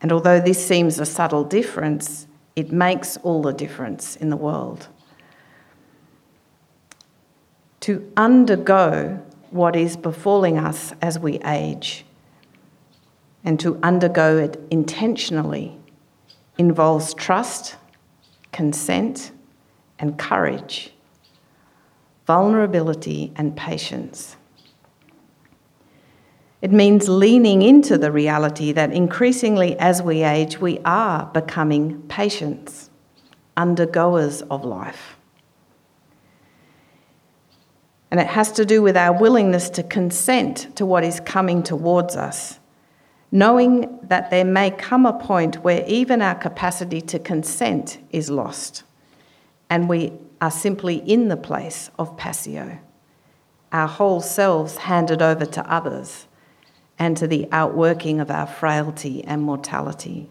And 0.00 0.10
although 0.10 0.40
this 0.40 0.66
seems 0.66 0.98
a 0.98 1.06
subtle 1.06 1.44
difference, 1.44 2.26
it 2.56 2.72
makes 2.72 3.16
all 3.18 3.42
the 3.42 3.52
difference 3.52 4.16
in 4.16 4.30
the 4.30 4.36
world. 4.36 4.88
To 7.80 8.12
undergo 8.16 9.20
what 9.50 9.76
is 9.76 9.96
befalling 9.96 10.58
us 10.58 10.92
as 11.02 11.18
we 11.18 11.38
age 11.40 12.04
and 13.44 13.58
to 13.60 13.78
undergo 13.82 14.38
it 14.38 14.60
intentionally 14.70 15.76
involves 16.58 17.12
trust, 17.14 17.76
consent, 18.52 19.32
and 19.98 20.18
courage, 20.18 20.92
vulnerability, 22.26 23.32
and 23.36 23.56
patience. 23.56 24.36
It 26.62 26.70
means 26.70 27.08
leaning 27.08 27.60
into 27.60 27.98
the 27.98 28.12
reality 28.12 28.70
that 28.70 28.92
increasingly 28.92 29.76
as 29.80 30.00
we 30.00 30.22
age, 30.22 30.60
we 30.60 30.78
are 30.84 31.26
becoming 31.26 32.02
patients, 32.02 32.88
undergoers 33.56 34.42
of 34.42 34.64
life. 34.64 35.16
And 38.12 38.20
it 38.20 38.28
has 38.28 38.52
to 38.52 38.64
do 38.64 38.80
with 38.80 38.96
our 38.96 39.18
willingness 39.18 39.70
to 39.70 39.82
consent 39.82 40.76
to 40.76 40.86
what 40.86 41.02
is 41.02 41.18
coming 41.18 41.64
towards 41.64 42.14
us, 42.14 42.60
knowing 43.32 43.98
that 44.04 44.30
there 44.30 44.44
may 44.44 44.70
come 44.70 45.04
a 45.04 45.18
point 45.18 45.64
where 45.64 45.84
even 45.88 46.22
our 46.22 46.36
capacity 46.36 47.00
to 47.00 47.18
consent 47.18 47.98
is 48.10 48.30
lost, 48.30 48.84
and 49.68 49.88
we 49.88 50.12
are 50.40 50.50
simply 50.50 50.96
in 50.98 51.26
the 51.26 51.36
place 51.36 51.90
of 51.98 52.16
passio, 52.16 52.78
our 53.72 53.88
whole 53.88 54.20
selves 54.20 54.76
handed 54.76 55.22
over 55.22 55.46
to 55.46 55.72
others 55.72 56.28
and 57.02 57.16
to 57.16 57.26
the 57.26 57.48
outworking 57.50 58.20
of 58.20 58.30
our 58.30 58.46
frailty 58.46 59.24
and 59.24 59.42
mortality. 59.42 60.30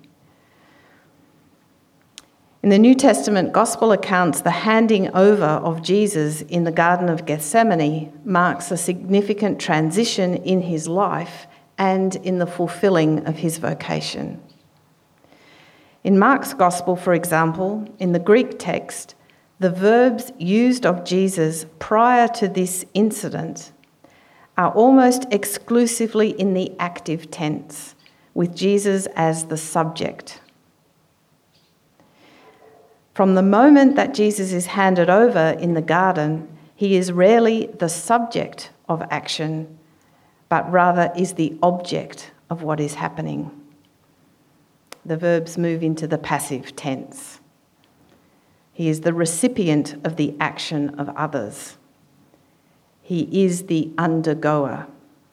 In 2.63 2.69
the 2.69 2.79
New 2.79 2.95
Testament 2.95 3.51
gospel 3.51 3.91
accounts, 3.91 4.39
the 4.39 4.51
handing 4.51 5.13
over 5.13 5.43
of 5.43 5.81
Jesus 5.81 6.43
in 6.43 6.63
the 6.63 6.71
Garden 6.71 7.09
of 7.09 7.25
Gethsemane 7.25 8.17
marks 8.23 8.71
a 8.71 8.77
significant 8.77 9.59
transition 9.59 10.35
in 10.35 10.61
his 10.61 10.87
life 10.87 11.45
and 11.77 12.15
in 12.15 12.37
the 12.37 12.47
fulfilling 12.47 13.25
of 13.25 13.35
his 13.35 13.57
vocation. 13.57 14.41
In 16.05 16.17
Mark's 16.17 16.53
gospel, 16.53 16.95
for 16.95 17.13
example, 17.13 17.85
in 17.99 18.13
the 18.13 18.19
Greek 18.19 18.59
text, 18.59 19.13
the 19.59 19.69
verbs 19.69 20.31
used 20.39 20.85
of 20.85 21.03
Jesus 21.03 21.65
prior 21.79 22.29
to 22.29 22.47
this 22.47 22.85
incident 22.93 23.73
are 24.61 24.71
almost 24.73 25.25
exclusively 25.31 26.39
in 26.39 26.53
the 26.53 26.71
active 26.77 27.31
tense, 27.31 27.95
with 28.35 28.55
Jesus 28.55 29.07
as 29.15 29.45
the 29.45 29.57
subject. 29.57 30.39
From 33.15 33.33
the 33.33 33.41
moment 33.41 33.95
that 33.95 34.13
Jesus 34.13 34.53
is 34.53 34.67
handed 34.67 35.09
over 35.09 35.57
in 35.59 35.73
the 35.73 35.81
garden, 35.81 36.47
he 36.75 36.95
is 36.95 37.11
rarely 37.11 37.71
the 37.79 37.89
subject 37.89 38.69
of 38.87 39.01
action, 39.09 39.79
but 40.47 40.71
rather 40.71 41.11
is 41.17 41.33
the 41.33 41.57
object 41.63 42.29
of 42.51 42.61
what 42.61 42.79
is 42.79 42.93
happening. 42.93 43.49
The 45.03 45.17
verbs 45.17 45.57
move 45.57 45.81
into 45.81 46.05
the 46.05 46.19
passive 46.19 46.75
tense. 46.75 47.39
He 48.73 48.89
is 48.89 49.01
the 49.01 49.13
recipient 49.15 49.95
of 50.05 50.17
the 50.17 50.35
action 50.39 50.99
of 50.99 51.09
others. 51.09 51.77
He 53.11 53.43
is 53.43 53.63
the 53.63 53.91
undergoer, 53.97 54.87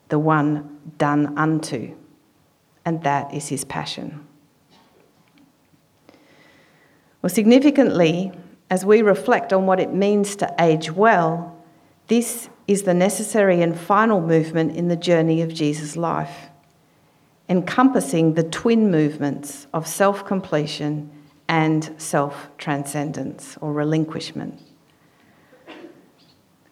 the 0.09 0.19
one 0.19 0.81
done 0.99 1.38
unto, 1.38 1.95
and 2.85 3.05
that 3.05 3.33
is 3.33 3.47
his 3.47 3.64
passion. 3.64 4.27
Well, 7.23 7.31
significantly, 7.31 8.33
as 8.69 8.85
we 8.85 9.01
reflect 9.01 9.53
on 9.53 9.67
what 9.67 9.79
it 9.79 9.95
means 9.95 10.35
to 10.35 10.53
age 10.59 10.91
well, 10.91 11.57
this 12.09 12.49
is 12.67 12.83
the 12.83 12.95
necessary 12.95 13.62
and 13.62 13.79
final 13.79 14.21
movement 14.21 14.75
in 14.75 14.88
the 14.88 14.97
journey 14.97 15.41
of 15.41 15.55
Jesus' 15.55 15.97
life, 15.97 16.49
encompassing 17.49 18.35
the 18.35 18.43
twin 18.43 18.91
movements 18.91 19.69
of 19.73 19.87
self 19.87 20.27
completion 20.27 21.12
and 21.49 21.95
self 21.97 22.49
transcendence 22.59 23.57
or 23.61 23.73
relinquishment. 23.73 24.67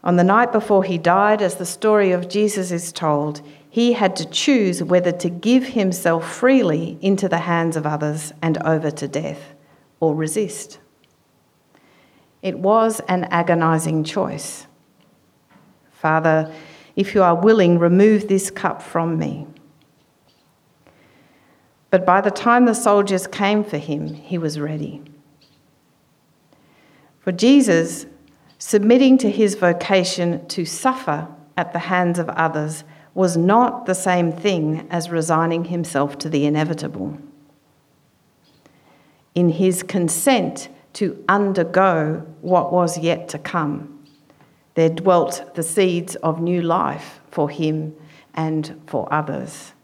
On 0.07 0.15
the 0.15 0.23
night 0.23 0.53
before 0.53 0.85
he 0.85 0.99
died, 0.99 1.43
as 1.43 1.57
the 1.57 1.67
story 1.67 2.13
of 2.13 2.29
Jesus 2.29 2.71
is 2.71 2.93
told, 2.93 3.43
he 3.69 3.93
had 3.93 4.15
to 4.17 4.31
choose 4.31 4.81
whether 4.81 5.11
to 5.11 5.29
give 5.29 5.65
himself 5.67 6.33
freely 6.33 6.97
into 7.01 7.29
the 7.29 7.39
hands 7.39 7.77
of 7.77 7.87
others 7.87 8.33
and 8.41 8.57
over 8.59 8.93
to 8.93 9.09
death 9.09 9.53
or 9.99 10.15
resist. 10.15 10.79
It 12.41 12.57
was 12.57 13.01
an 13.09 13.25
agonizing 13.25 14.05
choice. 14.05 14.69
Father, 15.91 16.55
if 16.95 17.13
you 17.13 17.25
are 17.25 17.35
willing, 17.35 17.81
remove 17.81 18.29
this 18.29 18.49
cup 18.49 18.81
from 18.81 19.19
me. 19.19 19.49
But 21.91 22.07
by 22.07 22.21
the 22.21 22.31
time 22.31 22.67
the 22.67 22.75
soldiers 22.75 23.27
came 23.27 23.65
for 23.65 23.79
him, 23.79 24.15
he 24.15 24.39
was 24.39 24.61
ready. 24.61 25.03
For 27.19 27.33
Jesus, 27.33 28.07
submitting 28.59 29.19
to 29.19 29.31
his 29.31 29.55
vocation 29.55 30.47
to 30.49 30.65
suffer 30.65 31.29
at 31.57 31.73
the 31.73 31.79
hands 31.79 32.19
of 32.19 32.29
others 32.31 32.85
was 33.15 33.37
not 33.37 33.87
the 33.87 33.95
same 33.95 34.31
thing 34.33 34.87
as 34.91 35.11
resigning 35.11 35.65
himself 35.65 36.19
to 36.19 36.29
the 36.29 36.45
inevitable 36.45 37.19
in 39.37 39.51
his 39.51 39.83
consent 39.83 40.69
to 40.95 41.23
undergo 41.29 42.27
what 42.41 42.73
was 42.73 42.99
yet 42.99 43.29
to 43.29 43.39
come. 43.39 44.05
There 44.75 44.89
dwelt 44.89 45.55
the 45.55 45.63
seeds 45.63 46.17
of 46.17 46.41
new 46.41 46.63
life 46.63 47.21
for 47.31 47.51
him 47.51 47.95
and 48.35 48.81
for 48.87 49.07
others. 49.13 49.75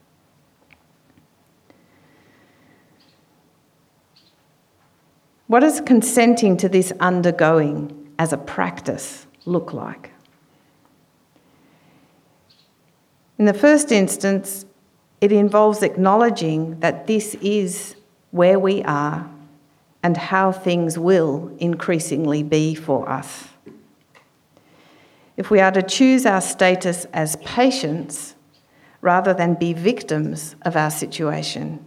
What 5.46 5.60
does 5.60 5.82
consenting 5.82 6.56
to 6.56 6.68
this 6.68 6.92
undergoing 6.98 8.01
as 8.18 8.32
a 8.32 8.36
practice 8.36 9.26
look 9.44 9.72
like? 9.72 10.10
In 13.38 13.46
the 13.46 13.54
first 13.54 13.90
instance, 13.90 14.64
it 15.20 15.32
involves 15.32 15.82
acknowledging 15.82 16.78
that 16.80 17.06
this 17.06 17.34
is 17.36 17.96
where 18.30 18.58
we 18.58 18.82
are 18.82 19.28
and 20.02 20.16
how 20.16 20.52
things 20.52 20.98
will 20.98 21.54
increasingly 21.58 22.42
be 22.42 22.74
for 22.74 23.08
us. 23.08 23.48
If 25.36 25.50
we 25.50 25.60
are 25.60 25.70
to 25.72 25.82
choose 25.82 26.26
our 26.26 26.40
status 26.40 27.06
as 27.12 27.36
patients 27.36 28.34
rather 29.00 29.32
than 29.32 29.54
be 29.54 29.72
victims 29.72 30.56
of 30.62 30.76
our 30.76 30.90
situation, 30.90 31.84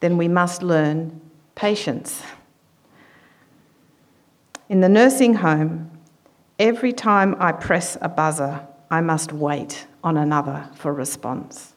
then 0.00 0.16
we 0.16 0.28
must 0.28 0.62
learn 0.62 1.20
patience. 1.54 2.22
In 4.72 4.80
the 4.80 4.88
nursing 4.88 5.34
home, 5.34 5.90
every 6.58 6.94
time 6.94 7.36
I 7.38 7.52
press 7.52 7.98
a 8.00 8.08
buzzer, 8.08 8.66
I 8.90 9.02
must 9.02 9.30
wait 9.30 9.86
on 10.02 10.16
another 10.16 10.66
for 10.74 10.94
response. 10.94 11.74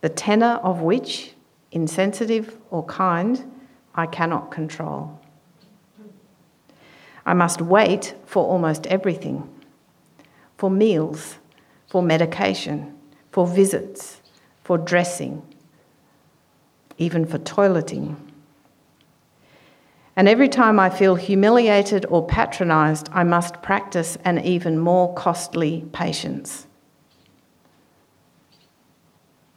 The 0.00 0.08
tenor 0.08 0.58
of 0.62 0.80
which, 0.80 1.34
insensitive 1.70 2.56
or 2.70 2.82
kind, 2.86 3.44
I 3.94 4.06
cannot 4.06 4.50
control. 4.50 5.20
I 7.26 7.34
must 7.34 7.60
wait 7.60 8.14
for 8.24 8.46
almost 8.46 8.86
everything 8.86 9.46
for 10.56 10.70
meals, 10.70 11.36
for 11.88 12.02
medication, 12.02 12.96
for 13.32 13.46
visits, 13.46 14.22
for 14.64 14.78
dressing, 14.78 15.42
even 16.96 17.26
for 17.26 17.38
toileting. 17.38 18.16
And 20.18 20.28
every 20.28 20.48
time 20.48 20.80
I 20.80 20.90
feel 20.90 21.14
humiliated 21.14 22.04
or 22.08 22.26
patronised, 22.26 23.08
I 23.12 23.22
must 23.22 23.62
practice 23.62 24.18
an 24.24 24.40
even 24.40 24.76
more 24.76 25.14
costly 25.14 25.84
patience. 25.92 26.66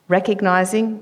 Recognising, 0.08 1.02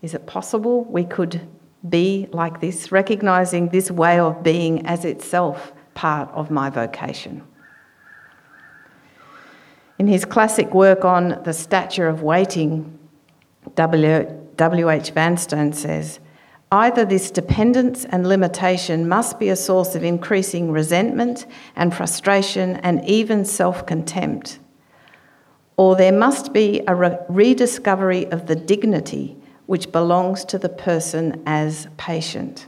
is 0.00 0.14
it 0.14 0.26
possible 0.26 0.84
we 0.84 1.04
could 1.04 1.42
be 1.86 2.26
like 2.32 2.62
this? 2.62 2.90
Recognising 2.90 3.68
this 3.68 3.90
way 3.90 4.18
of 4.18 4.42
being 4.42 4.86
as 4.86 5.04
itself 5.04 5.74
part 5.92 6.30
of 6.30 6.50
my 6.50 6.70
vocation. 6.70 7.42
In 9.98 10.06
his 10.06 10.24
classic 10.24 10.72
work 10.72 11.04
on 11.04 11.42
the 11.44 11.52
stature 11.52 12.08
of 12.08 12.22
waiting, 12.22 12.98
W.H. 13.74 15.10
Vanstone 15.10 15.74
says, 15.74 16.18
Either 16.72 17.04
this 17.04 17.30
dependence 17.30 18.04
and 18.06 18.26
limitation 18.26 19.08
must 19.08 19.38
be 19.38 19.48
a 19.48 19.56
source 19.56 19.94
of 19.94 20.02
increasing 20.02 20.70
resentment 20.72 21.46
and 21.76 21.94
frustration 21.94 22.76
and 22.76 23.04
even 23.04 23.44
self 23.44 23.86
contempt, 23.86 24.58
or 25.76 25.94
there 25.94 26.12
must 26.12 26.52
be 26.52 26.82
a 26.88 26.94
re- 26.94 27.18
rediscovery 27.28 28.26
of 28.32 28.46
the 28.46 28.56
dignity 28.56 29.36
which 29.66 29.92
belongs 29.92 30.44
to 30.44 30.58
the 30.58 30.68
person 30.68 31.40
as 31.46 31.86
patient, 31.98 32.66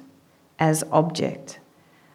as 0.61 0.85
object, 0.93 1.59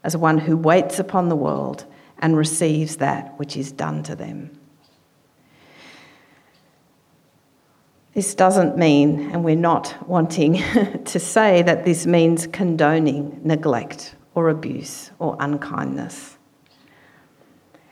as 0.03 0.15
one 0.15 0.37
who 0.37 0.55
waits 0.55 0.99
upon 0.99 1.27
the 1.27 1.35
world 1.35 1.85
and 2.19 2.37
receives 2.37 2.97
that 2.97 3.37
which 3.37 3.57
is 3.57 3.73
done 3.73 4.03
to 4.03 4.15
them. 4.15 4.49
This 8.13 8.35
doesn't 8.35 8.77
mean, 8.77 9.31
and 9.31 9.43
we're 9.43 9.55
not 9.55 10.07
wanting 10.07 10.61
to 11.05 11.19
say 11.19 11.63
that 11.63 11.83
this 11.83 12.05
means 12.05 12.45
condoning 12.45 13.41
neglect 13.43 14.15
or 14.35 14.49
abuse 14.49 15.09
or 15.17 15.35
unkindness. 15.39 16.37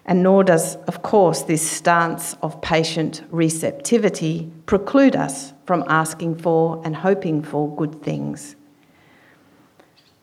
And 0.06 0.22
nor 0.22 0.44
does, 0.44 0.76
of 0.88 1.02
course, 1.02 1.42
this 1.44 1.68
stance 1.68 2.36
of 2.44 2.62
patient 2.62 3.24
receptivity 3.32 4.52
preclude 4.68 5.16
us 5.16 5.54
from 5.66 5.84
asking 5.88 6.36
for 6.36 6.80
and 6.86 6.96
hoping 6.96 7.42
for 7.42 7.76
good 7.76 8.04
things. 8.04 8.56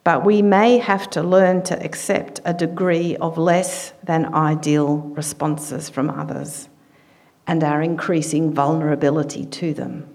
But 0.05 0.25
we 0.25 0.43
may 0.43 0.79
have 0.79 1.11
to 1.11 1.23
learn 1.23 1.63
to 1.65 1.85
accept 1.85 2.41
a 2.45 2.55
degree 2.55 3.17
of 3.17 3.37
less 3.37 3.95
than 4.05 4.33
ideal 4.33 4.99
responses 4.99 5.89
from 5.89 6.09
others 6.09 6.69
and 7.49 7.65
our 7.65 7.81
increasing 7.81 8.53
vulnerability 8.53 9.47
to 9.47 9.73
them. 9.73 10.07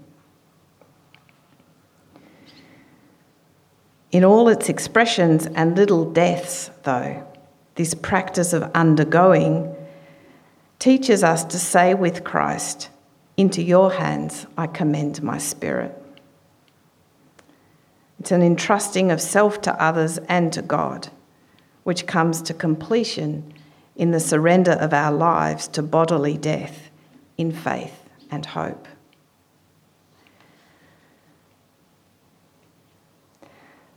In 4.12 4.24
all 4.24 4.48
its 4.48 4.70
expressions 4.70 5.48
and 5.48 5.76
little 5.76 6.06
deaths, 6.12 6.70
though, 6.84 7.28
this 7.74 7.96
practice 7.96 8.54
of 8.54 8.70
undergoing 8.76 9.76
teaches 10.78 11.24
us 11.24 11.44
to 11.46 11.58
say 11.58 11.96
with 11.96 12.24
Christ, 12.24 12.90
Into 13.36 13.64
your 13.64 13.94
hands 13.94 14.46
I 14.56 14.68
commend 14.68 15.24
my 15.24 15.40
spirit. 15.40 16.00
It's 18.20 18.32
an 18.32 18.44
entrusting 18.44 19.10
of 19.10 19.20
self 19.20 19.60
to 19.62 19.82
others 19.82 20.20
and 20.30 20.54
to 20.54 20.62
God, 20.62 21.10
which 21.84 22.06
comes 22.06 22.44
to 22.44 22.54
completion 22.54 23.52
in 23.96 24.12
the 24.12 24.20
surrender 24.20 24.74
of 24.74 24.94
our 24.94 25.12
lives 25.12 25.68
to 25.70 25.82
bodily 25.82 26.38
death 26.38 26.83
in 27.38 27.52
faith 27.52 28.10
and 28.32 28.46
hope. 28.46 28.88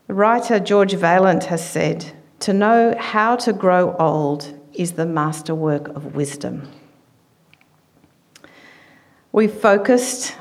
The 0.07 0.15
writer 0.15 0.61
George 0.61 0.95
Vaillant 0.95 1.45
has 1.45 1.69
said, 1.69 2.13
To 2.41 2.53
know 2.53 2.95
how 2.99 3.37
to 3.37 3.53
grow 3.53 3.97
old 3.97 4.59
is 4.73 4.93
the 4.93 5.07
masterwork 5.07 5.89
of 5.89 6.15
wisdom. 6.15 6.71
We've 9.33 9.53
focused 9.53 10.37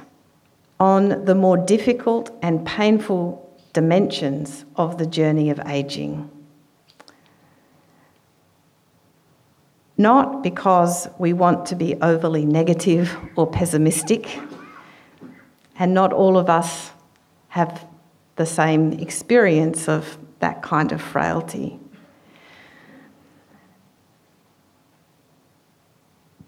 on 0.80 1.26
the 1.26 1.36
more 1.36 1.58
difficult 1.58 2.30
and 2.41 2.66
painful 2.66 3.41
dimensions 3.74 4.66
of 4.76 4.98
the 4.98 5.06
journey 5.06 5.50
of 5.50 5.60
aging. 5.66 6.30
Not 9.98 10.43
because 10.43 11.08
we 11.18 11.34
want 11.34 11.66
to 11.68 11.76
be 11.76 11.96
overly 12.02 12.46
negative 12.46 13.16
or 13.36 13.48
pessimistic, 13.48 14.39
and 15.78 15.93
not 15.93 16.12
all 16.12 16.38
of 16.38 16.50
us 16.50 16.91
have 17.50 17.86
the 18.36 18.46
same 18.46 18.93
experience 18.93 19.88
of 19.88 20.18
that 20.39 20.62
kind 20.62 20.91
of 20.91 21.02
frailty. 21.02 21.80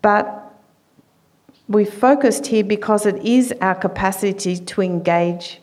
But 0.01 0.43
we 1.67 1.85
focused 1.85 2.47
here 2.47 2.63
because 2.63 3.05
it 3.05 3.17
is 3.25 3.53
our 3.61 3.75
capacity 3.75 4.57
to 4.57 4.81
engage 4.81 5.61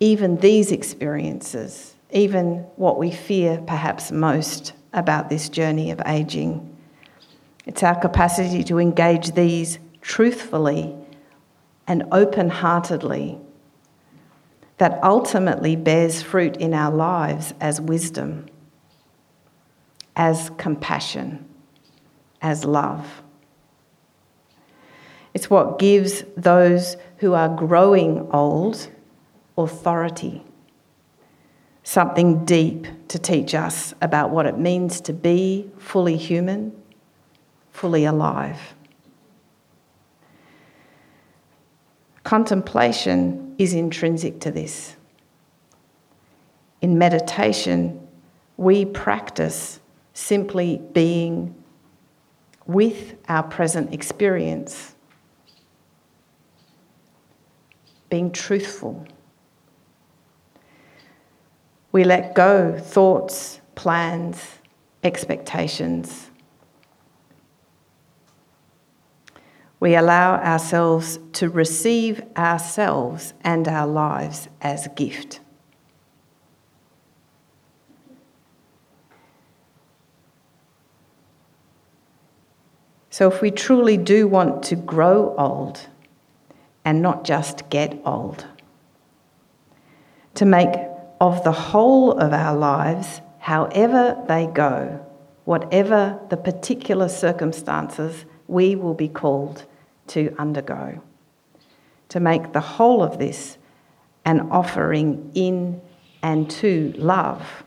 even 0.00 0.36
these 0.38 0.72
experiences, 0.72 1.94
even 2.10 2.64
what 2.76 2.98
we 2.98 3.10
fear 3.10 3.62
perhaps 3.66 4.10
most 4.10 4.72
about 4.92 5.28
this 5.28 5.48
journey 5.48 5.90
of 5.90 6.00
aging. 6.06 6.71
It's 7.64 7.82
our 7.82 7.94
capacity 7.94 8.64
to 8.64 8.78
engage 8.78 9.32
these 9.32 9.78
truthfully 10.00 10.94
and 11.86 12.04
open 12.10 12.50
heartedly 12.50 13.38
that 14.78 15.02
ultimately 15.04 15.76
bears 15.76 16.22
fruit 16.22 16.56
in 16.56 16.74
our 16.74 16.92
lives 16.92 17.54
as 17.60 17.80
wisdom, 17.80 18.46
as 20.16 20.50
compassion, 20.56 21.48
as 22.40 22.64
love. 22.64 23.22
It's 25.34 25.48
what 25.48 25.78
gives 25.78 26.24
those 26.36 26.96
who 27.18 27.32
are 27.32 27.48
growing 27.48 28.28
old 28.32 28.88
authority, 29.56 30.44
something 31.84 32.44
deep 32.44 32.86
to 33.08 33.18
teach 33.18 33.54
us 33.54 33.94
about 34.02 34.30
what 34.30 34.46
it 34.46 34.58
means 34.58 35.00
to 35.02 35.12
be 35.12 35.70
fully 35.78 36.16
human 36.16 36.81
fully 37.72 38.04
alive. 38.04 38.74
Contemplation 42.22 43.54
is 43.58 43.74
intrinsic 43.74 44.40
to 44.40 44.50
this. 44.50 44.96
In 46.80 46.98
meditation, 46.98 48.06
we 48.56 48.84
practice 48.84 49.80
simply 50.14 50.80
being 50.92 51.54
with 52.66 53.16
our 53.28 53.42
present 53.42 53.92
experience, 53.92 54.94
being 58.08 58.30
truthful. 58.30 59.04
We 61.90 62.04
let 62.04 62.34
go 62.34 62.78
thoughts, 62.78 63.60
plans, 63.74 64.58
expectations 65.02 66.30
we 69.82 69.96
allow 69.96 70.36
ourselves 70.36 71.18
to 71.32 71.48
receive 71.48 72.22
ourselves 72.36 73.34
and 73.42 73.66
our 73.66 73.84
lives 73.84 74.46
as 74.60 74.86
gift. 74.94 75.40
So, 83.10 83.26
if 83.26 83.42
we 83.42 83.50
truly 83.50 83.96
do 83.96 84.28
want 84.28 84.62
to 84.66 84.76
grow 84.76 85.34
old 85.36 85.88
and 86.84 87.02
not 87.02 87.24
just 87.24 87.68
get 87.68 88.00
old, 88.04 88.46
to 90.36 90.44
make 90.44 90.72
of 91.20 91.42
the 91.42 91.50
whole 91.50 92.12
of 92.12 92.32
our 92.32 92.56
lives, 92.56 93.20
however 93.40 94.16
they 94.28 94.46
go, 94.46 95.04
whatever 95.44 96.20
the 96.30 96.36
particular 96.36 97.08
circumstances, 97.08 98.26
we 98.46 98.76
will 98.76 98.94
be 98.94 99.08
called 99.08 99.66
to 100.08 100.34
undergo. 100.38 101.02
To 102.10 102.20
make 102.20 102.52
the 102.52 102.60
whole 102.60 103.02
of 103.02 103.18
this 103.18 103.58
an 104.24 104.50
offering 104.50 105.30
in 105.34 105.80
and 106.22 106.50
to 106.50 106.92
love, 106.96 107.64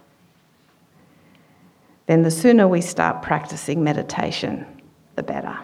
then 2.06 2.22
the 2.22 2.32
sooner 2.32 2.68
we 2.68 2.82
start 2.82 3.22
practicing 3.22 3.84
meditation, 3.84 4.66
the 5.16 5.24
better. 5.24 5.58